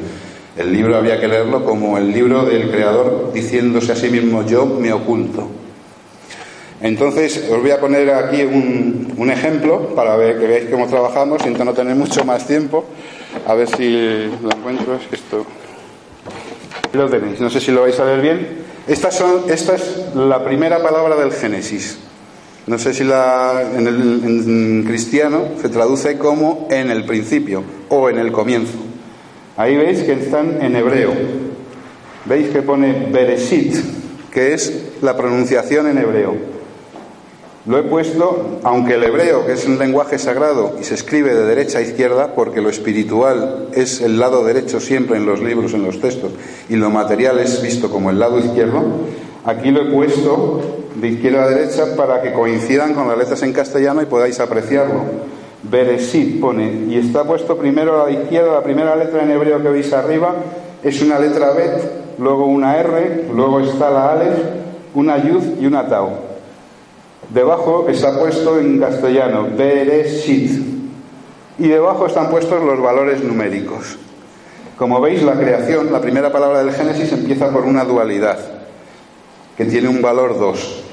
El 0.56 0.72
libro 0.72 0.96
había 0.98 1.20
que 1.20 1.28
leerlo 1.28 1.66
como 1.66 1.98
el 1.98 2.12
libro 2.12 2.46
del 2.46 2.70
creador 2.70 3.32
diciéndose 3.34 3.92
a 3.92 3.96
sí 3.96 4.10
mismo, 4.10 4.46
yo 4.46 4.68
me 4.68 4.94
oculto. 4.94 5.50
Entonces, 6.80 7.50
os 7.50 7.60
voy 7.60 7.72
a 7.72 7.80
poner 7.80 8.10
aquí 8.12 8.44
un, 8.44 9.14
un 9.18 9.32
ejemplo 9.32 9.96
para 9.96 10.16
ver, 10.16 10.38
que 10.38 10.46
veáis 10.46 10.70
cómo 10.70 10.86
trabajamos, 10.88 11.42
siento 11.42 11.66
no 11.66 11.74
tener 11.74 11.96
mucho 11.96 12.24
más 12.24 12.46
tiempo. 12.46 12.86
A 13.48 13.56
ver 13.56 13.68
si 13.68 14.30
lo 14.44 14.52
encuentro. 14.52 14.96
Es 14.96 15.02
esto. 15.12 15.46
Lo 16.94 17.10
tenéis, 17.10 17.40
no 17.40 17.50
sé 17.50 17.60
si 17.60 17.72
lo 17.72 17.82
vais 17.82 18.00
a 18.00 18.04
ver 18.04 18.22
bien. 18.22 18.64
Son, 19.10 19.50
esta 19.50 19.76
es 19.76 20.14
la 20.14 20.44
primera 20.44 20.84
palabra 20.84 21.16
del 21.16 21.32
Génesis. 21.32 21.98
No 22.66 22.80
sé 22.80 22.94
si 22.94 23.04
la, 23.04 23.62
en, 23.76 23.88
el, 23.88 24.24
en 24.24 24.84
cristiano 24.84 25.48
se 25.62 25.70
traduce 25.70 26.18
como 26.18 26.68
en 26.72 26.90
el 26.90 27.06
principio 27.06 27.64
o 27.90 28.10
en 28.10 28.18
el 28.18 28.32
comienzo. 28.32 28.78
Ahí 29.58 29.76
veis 29.76 30.04
que 30.04 30.14
están 30.14 30.62
en 30.62 30.76
hebreo. 30.76 31.12
Veis 32.26 32.50
que 32.50 32.62
pone 32.62 33.10
Bereshit, 33.12 33.76
que 34.32 34.54
es 34.54 34.94
la 35.02 35.18
pronunciación 35.18 35.88
en 35.88 35.98
hebreo. 35.98 36.54
Lo 37.66 37.78
he 37.78 37.84
puesto, 37.84 38.60
aunque 38.64 38.96
el 38.96 39.04
hebreo, 39.04 39.46
que 39.46 39.54
es 39.54 39.66
un 39.66 39.78
lenguaje 39.78 40.18
sagrado 40.20 40.76
y 40.82 40.84
se 40.84 40.96
escribe 40.96 41.34
de 41.34 41.46
derecha 41.46 41.80
a 41.80 41.82
izquierda, 41.82 42.34
porque 42.36 42.62
lo 42.62 42.70
espiritual 42.70 43.70
es 43.74 44.02
el 44.02 44.20
lado 44.20 44.44
derecho 44.44 44.82
siempre 44.82 45.16
en 45.16 45.26
los 45.26 45.42
libros, 45.42 45.74
en 45.74 45.84
los 45.84 46.02
textos, 46.02 46.32
y 46.68 46.76
lo 46.76 46.90
material 46.90 47.40
es 47.40 47.62
visto 47.62 47.90
como 47.90 48.10
el 48.10 48.20
lado 48.20 48.40
izquierdo, 48.40 48.84
aquí 49.46 49.72
lo 49.72 49.82
he 49.82 49.92
puesto 49.92 50.62
de 50.96 51.08
izquierda 51.08 51.44
a 51.44 51.50
derecha 51.50 51.96
para 51.96 52.22
que 52.22 52.34
coincidan 52.34 52.94
con 52.94 53.08
las 53.08 53.18
letras 53.18 53.42
en 53.44 53.54
castellano 53.54 54.02
y 54.02 54.06
podáis 54.06 54.40
apreciarlo. 54.40 55.34
Beresit 55.64 56.42
pone, 56.42 56.86
y 56.90 56.98
está 56.98 57.24
puesto 57.24 57.58
primero 57.58 58.02
a 58.02 58.06
la 58.06 58.12
izquierda, 58.12 58.54
la 58.54 58.64
primera 58.64 58.96
letra 58.96 59.24
en 59.24 59.32
hebreo 59.32 59.62
que 59.62 59.70
veis 59.70 59.94
arriba 59.94 60.36
es 60.84 61.02
una 61.02 61.20
letra 61.20 61.52
Bet, 61.52 62.20
luego 62.20 62.46
una 62.46 62.78
R, 62.78 63.30
luego 63.34 63.62
está 63.62 63.90
la 63.90 64.12
Aleph, 64.12 64.40
una 64.94 65.18
Yud 65.24 65.62
y 65.62 65.66
una 65.66 65.88
Tau. 65.88 66.10
Debajo 67.30 67.88
está 67.90 68.20
puesto 68.20 68.60
en 68.60 68.80
castellano 68.80 69.48
Bereshit 69.58 70.62
y 71.58 71.68
debajo 71.68 72.08
están 72.08 72.30
puestos 72.30 72.62
los 72.62 72.82
valores 72.82 73.24
numéricos. 73.24 73.98
Como 74.78 75.00
veis, 75.00 75.24
la 75.24 75.36
creación, 75.36 75.94
la 75.94 76.02
primera 76.02 76.32
palabra 76.32 76.64
del 76.64 76.74
Génesis 76.74 77.14
empieza 77.14 77.50
por 77.52 77.64
una 77.64 77.86
dualidad 77.86 78.63
que 79.58 79.66
tiene 79.66 79.90
un 79.90 80.02
valor 80.02 80.40
2. 80.40 80.84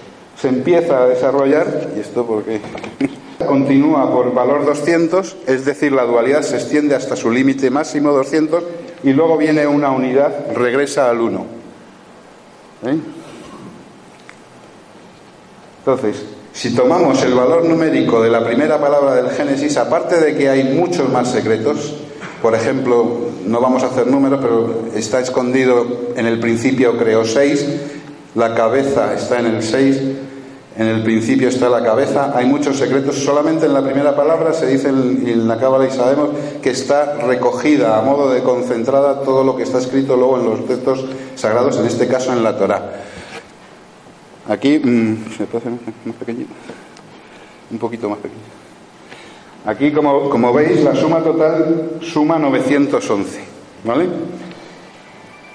Se 0.41 0.49
empieza 0.49 1.03
a 1.03 1.07
desarrollar, 1.07 1.91
y 1.97 2.01
esto 2.01 2.27
porque 2.27 2.61
continúa 3.47 4.11
por 4.11 4.33
valor 4.33 4.65
200, 4.65 5.37
es 5.47 5.65
decir, 5.65 5.93
la 5.93 6.05
dualidad 6.05 6.43
se 6.43 6.57
extiende 6.57 6.95
hasta 6.95 7.17
su 7.17 7.31
límite 7.31 7.71
máximo 7.71 8.13
200 8.13 8.63
y 9.03 9.13
luego 9.13 9.37
viene 9.37 9.67
una 9.67 9.91
unidad, 9.91 10.53
regresa 10.55 11.11
al 11.11 11.21
1. 11.21 11.47
¿Eh? 12.87 12.99
Entonces, 15.79 16.25
si 16.53 16.75
tomamos 16.75 17.23
el 17.23 17.35
valor 17.35 17.65
numérico 17.65 18.23
de 18.23 18.31
la 18.31 18.45
primera 18.45 18.81
palabra 18.81 19.15
del 19.15 19.31
Génesis, 19.31 19.77
aparte 19.77 20.21
de 20.21 20.37
que 20.37 20.49
hay 20.49 20.65
muchos 20.75 21.09
más 21.11 21.31
secretos, 21.31 21.95
por 22.43 22.55
ejemplo, 22.55 23.31
no 23.47 23.61
vamos 23.61 23.83
a 23.83 23.87
hacer 23.87 24.07
números, 24.07 24.41
pero 24.43 24.85
está 24.95 25.21
escondido 25.21 25.87
en 26.17 26.27
el 26.27 26.39
principio 26.39 26.97
creó 26.97 27.25
seis, 27.25 27.67
la 28.35 28.55
cabeza 28.55 29.15
está 29.15 29.41
en 29.41 29.47
el 29.47 29.63
seis, 29.63 30.01
en 30.77 30.87
el 30.87 31.03
principio 31.03 31.49
está 31.49 31.69
la 31.69 31.83
cabeza, 31.83 32.33
hay 32.37 32.47
muchos 32.47 32.77
secretos, 32.77 33.17
solamente 33.17 33.67
en 33.67 33.75
la 33.75 33.83
primera 33.83 34.15
palabra 34.15 34.53
se 34.53 34.67
dice 34.67 34.89
en 34.89 35.49
la 35.49 35.59
Cábala 35.59 35.87
y 35.87 35.91
sabemos 35.91 36.31
que 36.63 36.71
está 36.71 37.17
recogida 37.27 37.99
a 37.99 38.03
modo 38.03 38.31
de 38.31 38.43
concentrada 38.43 39.23
todo 39.23 39.45
lo 39.45 39.57
que 39.57 39.65
está 39.65 39.79
escrito 39.79 40.17
luego 40.17 40.39
en 40.39 40.45
los 40.47 40.67
textos 40.67 41.05
sagrados, 41.35 41.77
en 41.79 41.87
este 41.87 42.07
caso 42.07 42.33
en 42.33 42.43
la 42.45 42.57
Torá. 42.57 42.93
Aquí, 44.49 44.79
mm, 44.79 45.37
¿se 45.37 45.45
puede 45.45 45.59
hacer 45.59 45.73
más 46.05 46.17
pequeñito? 46.17 46.53
Un 47.71 47.79
poquito 47.79 48.09
más 48.09 48.19
pequeño. 48.19 48.41
Aquí, 49.67 49.93
como, 49.93 50.31
como 50.31 50.53
veis, 50.53 50.83
la 50.83 50.95
suma 50.95 51.21
total 51.21 51.99
suma 52.01 52.39
911. 52.39 53.41
¿Vale? 53.85 54.09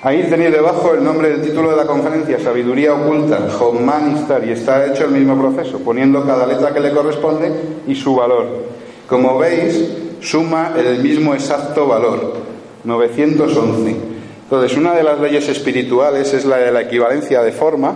Ahí 0.05 0.21
tenéis 0.29 0.51
debajo 0.51 0.93
el 0.93 1.03
nombre 1.03 1.29
del 1.29 1.41
título 1.41 1.71
de 1.71 1.77
la 1.77 1.87
conferencia, 1.87 2.39
Sabiduría 2.39 2.93
Oculta, 2.93 3.39
Homanistar, 3.59 4.47
y 4.47 4.51
está 4.51 4.85
hecho 4.85 5.05
el 5.05 5.09
mismo 5.09 5.35
proceso, 5.35 5.79
poniendo 5.79 6.23
cada 6.23 6.45
letra 6.45 6.71
que 6.71 6.79
le 6.79 6.91
corresponde 6.91 7.51
y 7.87 7.95
su 7.95 8.15
valor. 8.15 8.45
Como 9.09 9.39
veis, 9.39 9.83
suma 10.19 10.73
el 10.77 11.01
mismo 11.01 11.33
exacto 11.33 11.87
valor, 11.87 12.33
911. 12.83 13.95
Entonces, 14.43 14.77
una 14.77 14.93
de 14.93 15.01
las 15.01 15.19
leyes 15.19 15.49
espirituales 15.49 16.31
es 16.35 16.45
la 16.45 16.57
de 16.57 16.71
la 16.71 16.81
equivalencia 16.81 17.41
de 17.41 17.51
forma, 17.51 17.95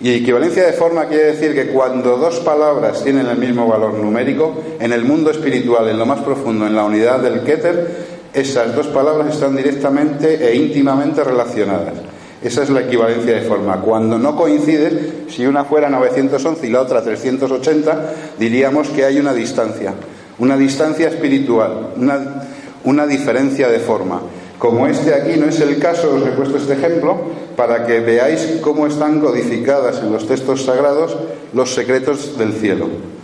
y 0.00 0.14
equivalencia 0.14 0.64
de 0.64 0.72
forma 0.72 1.08
quiere 1.08 1.32
decir 1.32 1.54
que 1.54 1.66
cuando 1.66 2.16
dos 2.16 2.38
palabras 2.40 3.04
tienen 3.04 3.26
el 3.26 3.36
mismo 3.36 3.68
valor 3.68 3.92
numérico, 3.92 4.54
en 4.80 4.94
el 4.94 5.04
mundo 5.04 5.30
espiritual, 5.30 5.90
en 5.90 5.98
lo 5.98 6.06
más 6.06 6.20
profundo, 6.20 6.66
en 6.66 6.74
la 6.74 6.84
unidad 6.84 7.18
del 7.18 7.42
Keter, 7.42 8.17
esas 8.40 8.74
dos 8.74 8.86
palabras 8.88 9.34
están 9.34 9.56
directamente 9.56 10.48
e 10.48 10.54
íntimamente 10.54 11.24
relacionadas. 11.24 11.94
Esa 12.42 12.62
es 12.62 12.70
la 12.70 12.82
equivalencia 12.82 13.34
de 13.34 13.42
forma. 13.42 13.80
Cuando 13.80 14.18
no 14.18 14.36
coinciden, 14.36 15.24
si 15.28 15.44
una 15.44 15.64
fuera 15.64 15.90
911 15.90 16.66
y 16.66 16.70
la 16.70 16.82
otra 16.82 17.02
380, 17.02 18.12
diríamos 18.38 18.88
que 18.88 19.04
hay 19.04 19.18
una 19.18 19.34
distancia, 19.34 19.92
una 20.38 20.56
distancia 20.56 21.08
espiritual, 21.08 21.94
una, 21.96 22.44
una 22.84 23.06
diferencia 23.06 23.68
de 23.68 23.80
forma. 23.80 24.20
Como 24.58 24.86
este 24.86 25.14
aquí 25.14 25.38
no 25.38 25.46
es 25.46 25.60
el 25.60 25.78
caso, 25.78 26.14
os 26.14 26.26
he 26.26 26.30
puesto 26.30 26.58
este 26.58 26.74
ejemplo 26.74 27.16
para 27.56 27.86
que 27.86 28.00
veáis 28.00 28.58
cómo 28.60 28.86
están 28.86 29.20
codificadas 29.20 29.98
en 30.00 30.12
los 30.12 30.26
textos 30.26 30.64
sagrados 30.64 31.16
los 31.52 31.74
secretos 31.74 32.38
del 32.38 32.52
cielo 32.52 33.17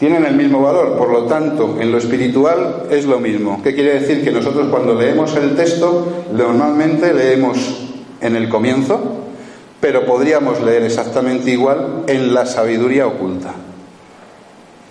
tienen 0.00 0.24
el 0.24 0.34
mismo 0.34 0.62
valor, 0.62 0.96
por 0.96 1.10
lo 1.10 1.24
tanto, 1.24 1.76
en 1.78 1.92
lo 1.92 1.98
espiritual 1.98 2.84
es 2.90 3.04
lo 3.04 3.20
mismo. 3.20 3.60
¿Qué 3.62 3.74
quiere 3.74 4.00
decir? 4.00 4.24
Que 4.24 4.32
nosotros 4.32 4.68
cuando 4.70 4.94
leemos 4.94 5.36
el 5.36 5.54
texto, 5.54 6.24
normalmente 6.32 7.12
leemos 7.12 7.58
en 8.22 8.34
el 8.34 8.48
comienzo, 8.48 8.98
pero 9.78 10.06
podríamos 10.06 10.62
leer 10.62 10.84
exactamente 10.84 11.50
igual 11.50 12.04
en 12.06 12.32
la 12.32 12.46
sabiduría 12.46 13.06
oculta. 13.06 13.52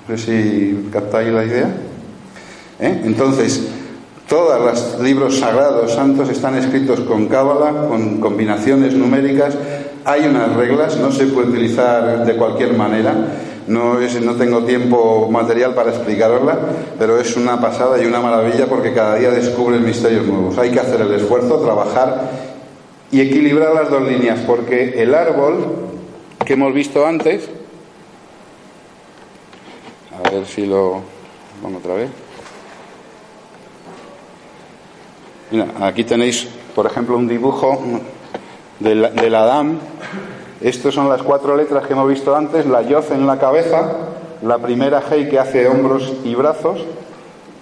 No 0.07 0.15
sé 0.15 0.43
si 0.43 0.89
captáis 0.93 1.29
la 1.29 1.43
idea. 1.43 1.75
¿Eh? 2.79 3.01
Entonces, 3.03 3.67
todos 4.27 4.61
los 4.61 4.99
libros 5.01 5.39
sagrados, 5.39 5.91
santos, 5.91 6.29
están 6.29 6.53
escritos 6.53 6.99
con 6.99 7.25
cábala, 7.25 7.87
con 7.87 8.19
combinaciones 8.19 8.93
numéricas. 8.93 9.55
Hay 10.05 10.27
unas 10.27 10.55
reglas, 10.55 10.97
no 10.97 11.11
se 11.11 11.25
puede 11.25 11.49
utilizar 11.49 12.23
de 12.27 12.35
cualquier 12.35 12.77
manera. 12.77 13.15
No, 13.69 13.99
no 13.99 14.35
tengo 14.35 14.63
tiempo 14.63 15.29
material 15.29 15.75
para 15.75 15.91
explicarosla, 15.91 16.57
pero 16.97 17.19
es 17.19 17.37
una 17.37 17.61
pasada 17.61 18.01
y 18.01 18.05
una 18.07 18.19
maravilla 18.19 18.65
porque 18.65 18.95
cada 18.95 19.15
día 19.15 19.29
descubres 19.29 19.79
misterios 19.79 20.25
nuevos. 20.25 20.57
Hay 20.57 20.71
que 20.71 20.79
hacer 20.79 21.01
el 21.01 21.13
esfuerzo, 21.13 21.59
trabajar 21.59 22.31
y 23.11 23.21
equilibrar 23.21 23.75
las 23.75 23.91
dos 23.91 24.01
líneas, 24.01 24.39
porque 24.47 24.99
el 24.99 25.13
árbol 25.13 25.67
que 26.43 26.53
hemos 26.53 26.73
visto 26.73 27.05
antes, 27.05 27.47
a 30.17 30.29
ver 30.31 30.47
si 30.47 30.65
lo 30.65 31.03
vamos 31.61 31.81
otra 31.81 31.93
vez. 31.93 32.09
Mira, 35.51 35.67
aquí 35.81 36.03
tenéis, 36.03 36.47
por 36.73 36.87
ejemplo, 36.87 37.15
un 37.15 37.27
dibujo 37.27 37.79
del, 38.79 39.13
del 39.13 39.35
Adán 39.35 39.79
estas 40.61 40.93
son 40.93 41.07
las 41.07 41.23
cuatro 41.23 41.55
letras 41.55 41.87
que 41.87 41.93
hemos 41.93 42.09
visto 42.09 42.35
antes, 42.35 42.65
la 42.65 42.81
Yod 42.81 43.11
en 43.11 43.25
la 43.25 43.39
cabeza, 43.39 43.91
la 44.41 44.57
primera 44.57 45.01
Hei 45.09 45.29
que 45.29 45.39
hace 45.39 45.67
hombros 45.67 46.13
y 46.25 46.35
brazos, 46.35 46.85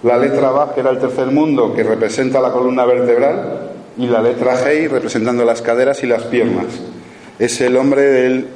la 0.03 0.17
letra 0.17 0.49
Ba 0.51 0.73
que 0.73 0.79
era 0.81 0.89
el 0.89 0.99
tercer 0.99 1.27
mundo 1.27 1.73
que 1.73 1.83
representa 1.83 2.39
la 2.39 2.51
columna 2.51 2.85
vertebral 2.85 3.71
y 3.97 4.07
la 4.07 4.21
letra 4.21 4.55
Hei 4.63 4.87
representando 4.87 5.45
las 5.45 5.61
caderas 5.61 6.03
y 6.03 6.07
las 6.07 6.23
piernas. 6.23 6.65
Es 7.37 7.61
el 7.61 7.73
nombre 7.73 8.01
del 8.01 8.47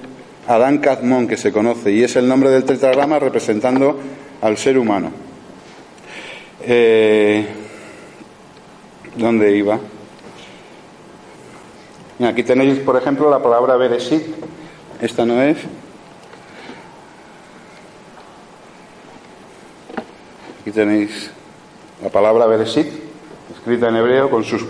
Adán 0.47 0.79
Kadmon 0.79 1.27
que 1.27 1.37
se 1.37 1.51
conoce 1.51 1.91
y 1.91 2.03
es 2.03 2.15
el 2.15 2.27
nombre 2.27 2.49
del 2.49 2.63
tetragrama 2.63 3.19
representando 3.19 3.95
al 4.41 4.57
ser 4.57 4.77
humano. 4.77 5.11
Eh, 6.63 7.45
¿Dónde 9.15 9.55
iba? 9.55 9.79
Aquí 12.23 12.43
tenéis, 12.43 12.77
por 12.79 12.95
ejemplo, 12.97 13.29
la 13.31 13.41
palabra 13.41 13.77
Bereshit. 13.77 14.21
Esta 15.01 15.25
no 15.25 15.41
es. 15.41 15.57
Aquí 20.61 20.71
tenéis 20.71 21.31
la 22.03 22.09
palabra 22.09 22.45
Bereshit, 22.45 22.87
escrita 23.55 23.89
en 23.89 23.95
hebreo 23.95 24.29
con 24.29 24.43
sus, 24.43 24.63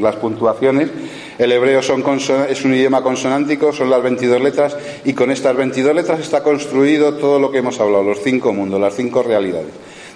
las 0.00 0.16
puntuaciones. 0.16 0.90
El 1.38 1.50
hebreo 1.50 1.82
son 1.82 2.04
es 2.48 2.64
un 2.64 2.74
idioma 2.74 3.02
consonántico, 3.02 3.72
son 3.72 3.90
las 3.90 4.02
22 4.02 4.40
letras, 4.40 4.76
y 5.04 5.12
con 5.12 5.32
estas 5.32 5.56
22 5.56 5.92
letras 5.92 6.20
está 6.20 6.44
construido 6.44 7.14
todo 7.14 7.40
lo 7.40 7.50
que 7.50 7.58
hemos 7.58 7.80
hablado, 7.80 8.04
los 8.04 8.22
cinco 8.22 8.52
mundos, 8.52 8.80
las 8.80 8.94
cinco 8.94 9.24
realidades. 9.24 9.72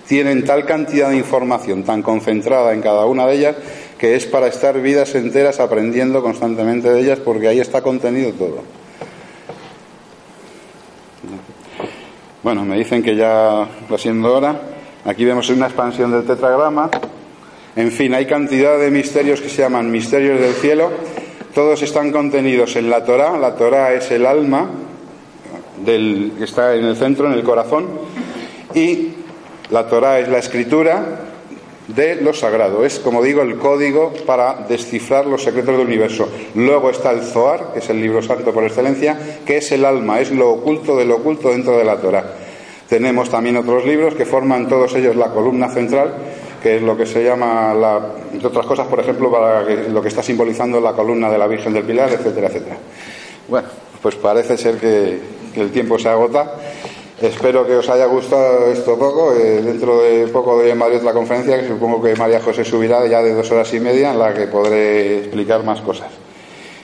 Tienen 0.06 0.44
tal 0.44 0.64
cantidad 0.64 1.10
de 1.10 1.16
información 1.16 1.82
tan 1.82 2.02
concentrada 2.02 2.72
en 2.72 2.80
cada 2.80 3.06
una 3.06 3.26
de 3.26 3.34
ellas 3.36 3.56
que 4.00 4.16
es 4.16 4.24
para 4.24 4.46
estar 4.46 4.80
vidas 4.80 5.14
enteras 5.14 5.60
aprendiendo 5.60 6.22
constantemente 6.22 6.90
de 6.90 7.00
ellas 7.00 7.18
porque 7.18 7.48
ahí 7.48 7.60
está 7.60 7.82
contenido 7.82 8.32
todo. 8.32 8.62
Bueno, 12.42 12.64
me 12.64 12.78
dicen 12.78 13.02
que 13.02 13.14
ya 13.14 13.68
va 13.92 13.98
siendo 13.98 14.34
hora. 14.34 14.58
Aquí 15.04 15.26
vemos 15.26 15.50
una 15.50 15.66
expansión 15.66 16.12
del 16.12 16.24
tetragrama. 16.24 16.88
En 17.76 17.92
fin, 17.92 18.14
hay 18.14 18.24
cantidad 18.24 18.78
de 18.78 18.90
misterios 18.90 19.42
que 19.42 19.50
se 19.50 19.60
llaman 19.60 19.90
misterios 19.90 20.40
del 20.40 20.54
cielo. 20.54 20.90
Todos 21.54 21.82
están 21.82 22.10
contenidos 22.10 22.76
en 22.76 22.88
la 22.88 23.04
Torah. 23.04 23.36
La 23.36 23.54
Torah 23.54 23.92
es 23.92 24.10
el 24.10 24.24
alma 24.24 24.66
del, 25.84 26.32
que 26.38 26.44
está 26.44 26.74
en 26.74 26.86
el 26.86 26.96
centro, 26.96 27.26
en 27.26 27.34
el 27.34 27.42
corazón. 27.42 27.86
Y 28.74 29.08
la 29.68 29.86
Torah 29.88 30.20
es 30.20 30.28
la 30.30 30.38
escritura 30.38 31.29
de 31.94 32.16
lo 32.16 32.32
sagrado. 32.32 32.84
Es, 32.84 32.98
como 32.98 33.22
digo, 33.22 33.42
el 33.42 33.56
código 33.56 34.12
para 34.26 34.54
descifrar 34.68 35.26
los 35.26 35.42
secretos 35.42 35.76
del 35.76 35.86
universo. 35.86 36.28
Luego 36.54 36.90
está 36.90 37.10
el 37.10 37.22
Zohar, 37.22 37.72
que 37.72 37.80
es 37.80 37.90
el 37.90 38.00
libro 38.00 38.22
santo 38.22 38.52
por 38.52 38.64
excelencia, 38.64 39.18
que 39.44 39.58
es 39.58 39.72
el 39.72 39.84
alma, 39.84 40.20
es 40.20 40.30
lo 40.30 40.50
oculto 40.50 40.96
de 40.96 41.04
lo 41.04 41.16
oculto 41.16 41.50
dentro 41.50 41.76
de 41.76 41.84
la 41.84 41.96
Torah. 41.96 42.24
Tenemos 42.88 43.30
también 43.30 43.56
otros 43.56 43.84
libros 43.84 44.14
que 44.14 44.26
forman 44.26 44.68
todos 44.68 44.94
ellos 44.94 45.14
la 45.14 45.30
columna 45.30 45.68
central, 45.68 46.12
que 46.60 46.76
es 46.76 46.82
lo 46.82 46.96
que 46.96 47.06
se 47.06 47.22
llama, 47.22 47.72
la, 47.72 48.00
entre 48.32 48.48
otras 48.48 48.66
cosas, 48.66 48.86
por 48.88 49.00
ejemplo, 49.00 49.30
para 49.30 49.62
lo 49.62 50.02
que 50.02 50.08
está 50.08 50.22
simbolizando 50.22 50.80
la 50.80 50.92
columna 50.92 51.30
de 51.30 51.38
la 51.38 51.46
Virgen 51.46 51.72
del 51.72 51.84
Pilar, 51.84 52.10
etcétera, 52.12 52.48
etcétera. 52.48 52.76
Bueno, 53.48 53.68
pues 54.02 54.16
parece 54.16 54.56
ser 54.56 54.76
que 54.76 55.18
el 55.56 55.70
tiempo 55.70 55.98
se 55.98 56.08
agota. 56.08 56.54
Espero 57.20 57.66
que 57.66 57.76
os 57.76 57.88
haya 57.90 58.06
gustado 58.06 58.72
esto 58.72 58.96
poco. 58.98 59.34
Eh, 59.34 59.60
dentro 59.60 60.00
de 60.00 60.26
poco 60.28 60.56
doy 60.56 60.70
en 60.70 60.78
Madrid 60.78 60.96
otra 60.96 61.12
conferencia 61.12 61.60
que 61.60 61.68
supongo 61.68 62.02
que 62.02 62.16
María 62.16 62.40
José 62.40 62.64
subirá 62.64 63.06
ya 63.06 63.22
de 63.22 63.34
dos 63.34 63.50
horas 63.52 63.72
y 63.74 63.80
media 63.80 64.12
en 64.12 64.18
la 64.18 64.32
que 64.32 64.46
podré 64.46 65.18
explicar 65.18 65.62
más 65.62 65.82
cosas. 65.82 66.08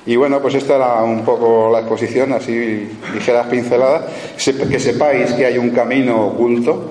Y 0.04 0.14
bueno, 0.16 0.42
pues 0.42 0.54
esta 0.54 0.76
era 0.76 1.02
un 1.04 1.24
poco 1.24 1.70
la 1.72 1.80
exposición, 1.80 2.34
así 2.34 2.86
ligeras 3.14 3.46
pinceladas. 3.46 4.02
Que 4.36 4.78
sepáis 4.78 5.32
que 5.32 5.46
hay 5.46 5.56
un 5.56 5.70
camino 5.70 6.26
oculto, 6.26 6.84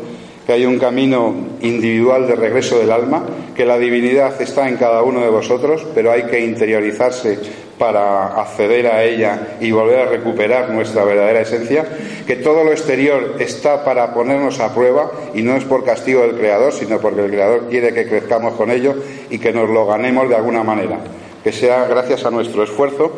que 0.47 0.53
hay 0.53 0.65
un 0.65 0.79
camino 0.79 1.36
individual 1.62 2.25
de 2.27 2.36
regreso 2.36 2.79
del 2.79 2.91
alma, 2.91 3.25
que 3.55 3.63
la 3.63 3.77
divinidad 3.77 4.41
está 4.41 4.67
en 4.67 4.77
cada 4.77 5.03
uno 5.03 5.21
de 5.21 5.29
vosotros, 5.29 5.86
pero 5.93 6.12
hay 6.12 6.23
que 6.23 6.43
interiorizarse 6.43 7.38
para 7.77 8.39
acceder 8.41 8.88
a 8.88 9.03
ella 9.03 9.57
y 9.59 9.71
volver 9.71 9.99
a 9.99 10.05
recuperar 10.05 10.69
nuestra 10.69 11.03
verdadera 11.03 11.41
esencia, 11.41 11.85
que 12.25 12.38
todo 12.38 12.63
lo 12.63 12.71
exterior 12.71 13.35
está 13.39 13.83
para 13.83 14.13
ponernos 14.13 14.59
a 14.59 14.73
prueba 14.73 15.11
y 15.33 15.41
no 15.41 15.55
es 15.55 15.65
por 15.65 15.83
castigo 15.83 16.21
del 16.21 16.38
Creador, 16.38 16.71
sino 16.71 16.99
porque 16.99 17.25
el 17.25 17.31
Creador 17.31 17.67
quiere 17.69 17.93
que 17.93 18.07
crezcamos 18.07 18.53
con 18.53 18.71
ello 18.71 18.95
y 19.29 19.39
que 19.39 19.51
nos 19.51 19.69
lo 19.69 19.85
ganemos 19.85 20.29
de 20.29 20.35
alguna 20.35 20.63
manera, 20.63 20.99
que 21.43 21.51
sea 21.51 21.85
gracias 21.85 22.25
a 22.25 22.31
nuestro 22.31 22.63
esfuerzo, 22.63 23.11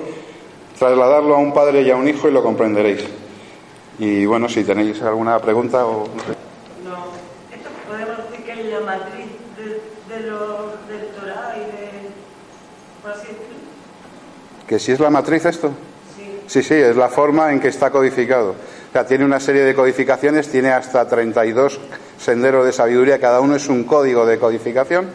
trasladarlo 0.78 1.36
a 1.36 1.40
un 1.40 1.54
padre 1.54 1.82
y 1.84 1.92
a 1.92 1.96
un 1.96 2.08
hijo 2.08 2.28
y 2.28 2.32
lo 2.32 2.42
comprenderéis. 2.42 3.06
Y 4.00 4.26
bueno, 4.26 4.50
si 4.50 4.64
tenéis 4.64 5.02
alguna 5.02 5.40
pregunta 5.40 5.86
o... 5.86 6.08
No, 6.84 7.08
esto 7.52 7.70
podemos 7.88 8.18
decir 8.30 8.46
que 8.46 8.52
es 8.54 8.66
la 8.66 8.80
matriz 8.82 9.26
de, 9.58 10.16
de 10.16 10.30
lo, 10.30 10.74
del 10.88 11.08
Torah 11.16 11.56
y 11.56 11.60
de... 11.60 11.88
¿Que 14.68 14.80
si 14.80 14.92
es 14.92 15.00
la 15.00 15.10
matriz 15.10 15.46
esto? 15.46 15.72
Sí. 16.48 16.62
sí, 16.62 16.74
es 16.74 16.96
la 16.96 17.08
forma 17.08 17.54
en 17.54 17.60
que 17.62 17.70
está 17.70 17.90
codificado. 17.90 18.54
O 18.94 19.06
tiene 19.06 19.24
una 19.24 19.40
serie 19.40 19.64
de 19.64 19.74
codificaciones, 19.74 20.50
tiene 20.50 20.72
hasta 20.72 21.08
32 21.08 21.80
senderos 22.20 22.66
de 22.66 22.74
sabiduría, 22.74 23.20
cada 23.20 23.40
uno 23.42 23.56
es 23.56 23.70
un 23.70 23.84
código 23.84 24.26
de 24.26 24.40
codificación. 24.40 25.08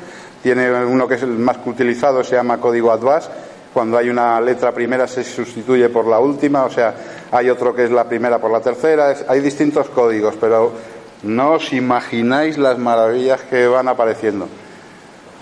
Tiene 0.42 0.70
uno 0.84 1.06
que 1.06 1.16
es 1.16 1.22
el 1.22 1.30
más 1.30 1.58
utilizado, 1.66 2.24
se 2.24 2.36
llama 2.36 2.58
código 2.58 2.92
Advas. 2.92 3.28
Cuando 3.74 3.98
hay 3.98 4.08
una 4.08 4.40
letra 4.40 4.72
primera 4.72 5.06
se 5.06 5.24
sustituye 5.24 5.88
por 5.88 6.06
la 6.06 6.18
última, 6.18 6.64
o 6.64 6.70
sea, 6.70 6.94
hay 7.30 7.50
otro 7.50 7.74
que 7.74 7.84
es 7.84 7.90
la 7.90 8.04
primera 8.04 8.38
por 8.38 8.50
la 8.50 8.60
tercera. 8.60 9.14
hay 9.26 9.40
distintos 9.40 9.88
códigos, 9.88 10.36
pero 10.40 10.72
no 11.22 11.52
os 11.52 11.72
imagináis 11.72 12.58
las 12.58 12.78
maravillas 12.78 13.42
que 13.42 13.66
van 13.66 13.88
apareciendo. 13.88 14.48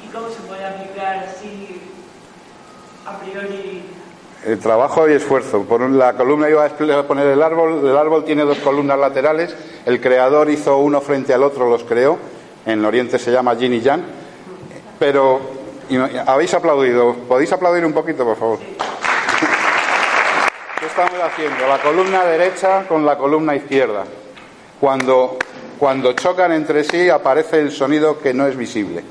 ¿Y 0.04 0.12
cómo 0.12 0.28
se 0.28 0.40
puede 0.42 0.64
aplicar 0.64 1.26
si 1.40 1.80
El 4.44 4.58
trabajo 4.58 5.06
y 5.08 5.12
esfuerzo. 5.12 5.64
Por 5.64 5.82
la 5.90 6.14
columna 6.14 6.48
iba 6.48 6.64
a 6.64 7.02
poner 7.06 7.26
el 7.26 7.42
árbol. 7.42 7.86
El 7.86 7.96
árbol 7.96 8.24
tiene 8.24 8.42
dos 8.42 8.58
columnas 8.58 8.98
laterales. 8.98 9.54
El 9.84 10.00
creador 10.00 10.48
hizo 10.48 10.78
uno 10.78 11.00
frente 11.02 11.34
al 11.34 11.42
otro, 11.42 11.68
los 11.68 11.84
creó. 11.84 12.18
En 12.64 12.82
Oriente 12.84 13.18
se 13.18 13.32
llama 13.32 13.54
Yin 13.54 13.74
y 13.74 13.80
Yang. 13.80 14.02
Pero 14.98 15.40
habéis 16.26 16.54
aplaudido. 16.54 17.14
¿Podéis 17.28 17.52
aplaudir 17.52 17.84
un 17.84 17.92
poquito, 17.92 18.24
por 18.24 18.36
favor? 18.36 18.58
¿Qué 20.78 20.86
estamos 20.86 21.20
haciendo? 21.22 21.66
La 21.68 21.78
columna 21.82 22.24
derecha 22.24 22.86
con 22.88 23.04
la 23.04 23.18
columna 23.18 23.54
izquierda. 23.54 24.04
Cuando, 24.80 25.36
cuando 25.78 26.14
chocan 26.14 26.52
entre 26.52 26.84
sí 26.84 27.10
aparece 27.10 27.60
el 27.60 27.72
sonido 27.72 28.18
que 28.18 28.32
no 28.32 28.46
es 28.46 28.56
visible. 28.56 29.04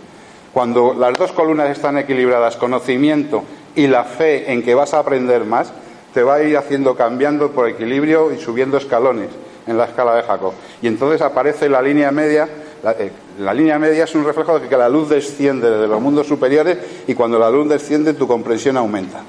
Cuando 0.52 0.96
las 0.96 1.14
dos 1.14 1.32
columnas 1.34 1.70
están 1.70 2.00
equilibradas, 2.00 2.58
conocimiento 2.58 3.44
y 3.76 3.88
la 3.88 4.04
fe 4.04 4.52
en 4.52 4.64
que 4.64 4.76
vas 4.76 4.94
a 4.94 5.00
aprender 5.00 5.46
más, 5.46 5.72
te 6.14 6.24
va 6.24 6.36
a 6.36 6.44
ir 6.44 6.58
haciendo 6.58 6.96
cambiando 6.96 7.52
por 7.52 7.68
equilibrio 7.68 8.32
y 8.34 8.40
subiendo 8.40 8.78
escalones 8.78 9.30
en 9.68 9.78
la 9.78 9.86
escala 9.86 10.16
de 10.16 10.24
Jacob. 10.24 10.54
Y 10.82 10.88
entonces 10.88 11.22
aparece 11.22 11.70
la 11.70 11.82
línea 11.82 12.12
media. 12.12 12.50
La, 12.84 12.92
eh, 12.94 13.12
línea 13.54 13.78
media 13.78 14.06
es 14.06 14.16
un 14.16 14.24
reflejo 14.24 14.60
de 14.60 14.68
que 14.68 14.78
la 14.78 14.90
luz 14.90 15.10
desciende 15.10 15.70
desde 15.70 15.88
los 15.88 16.02
mundos 16.02 16.28
superiores 16.28 16.78
y 17.08 17.14
cuando 17.14 17.38
la 17.38 17.50
luz 17.50 17.70
desciende 17.70 18.14
tu 18.14 18.28
comprensión 18.28 18.78
aumenta. 18.78 19.22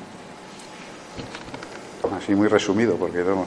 Así 2.16 2.34
muy 2.34 2.48
resumido, 2.48 2.96
porque 2.96 3.18
no. 3.18 3.46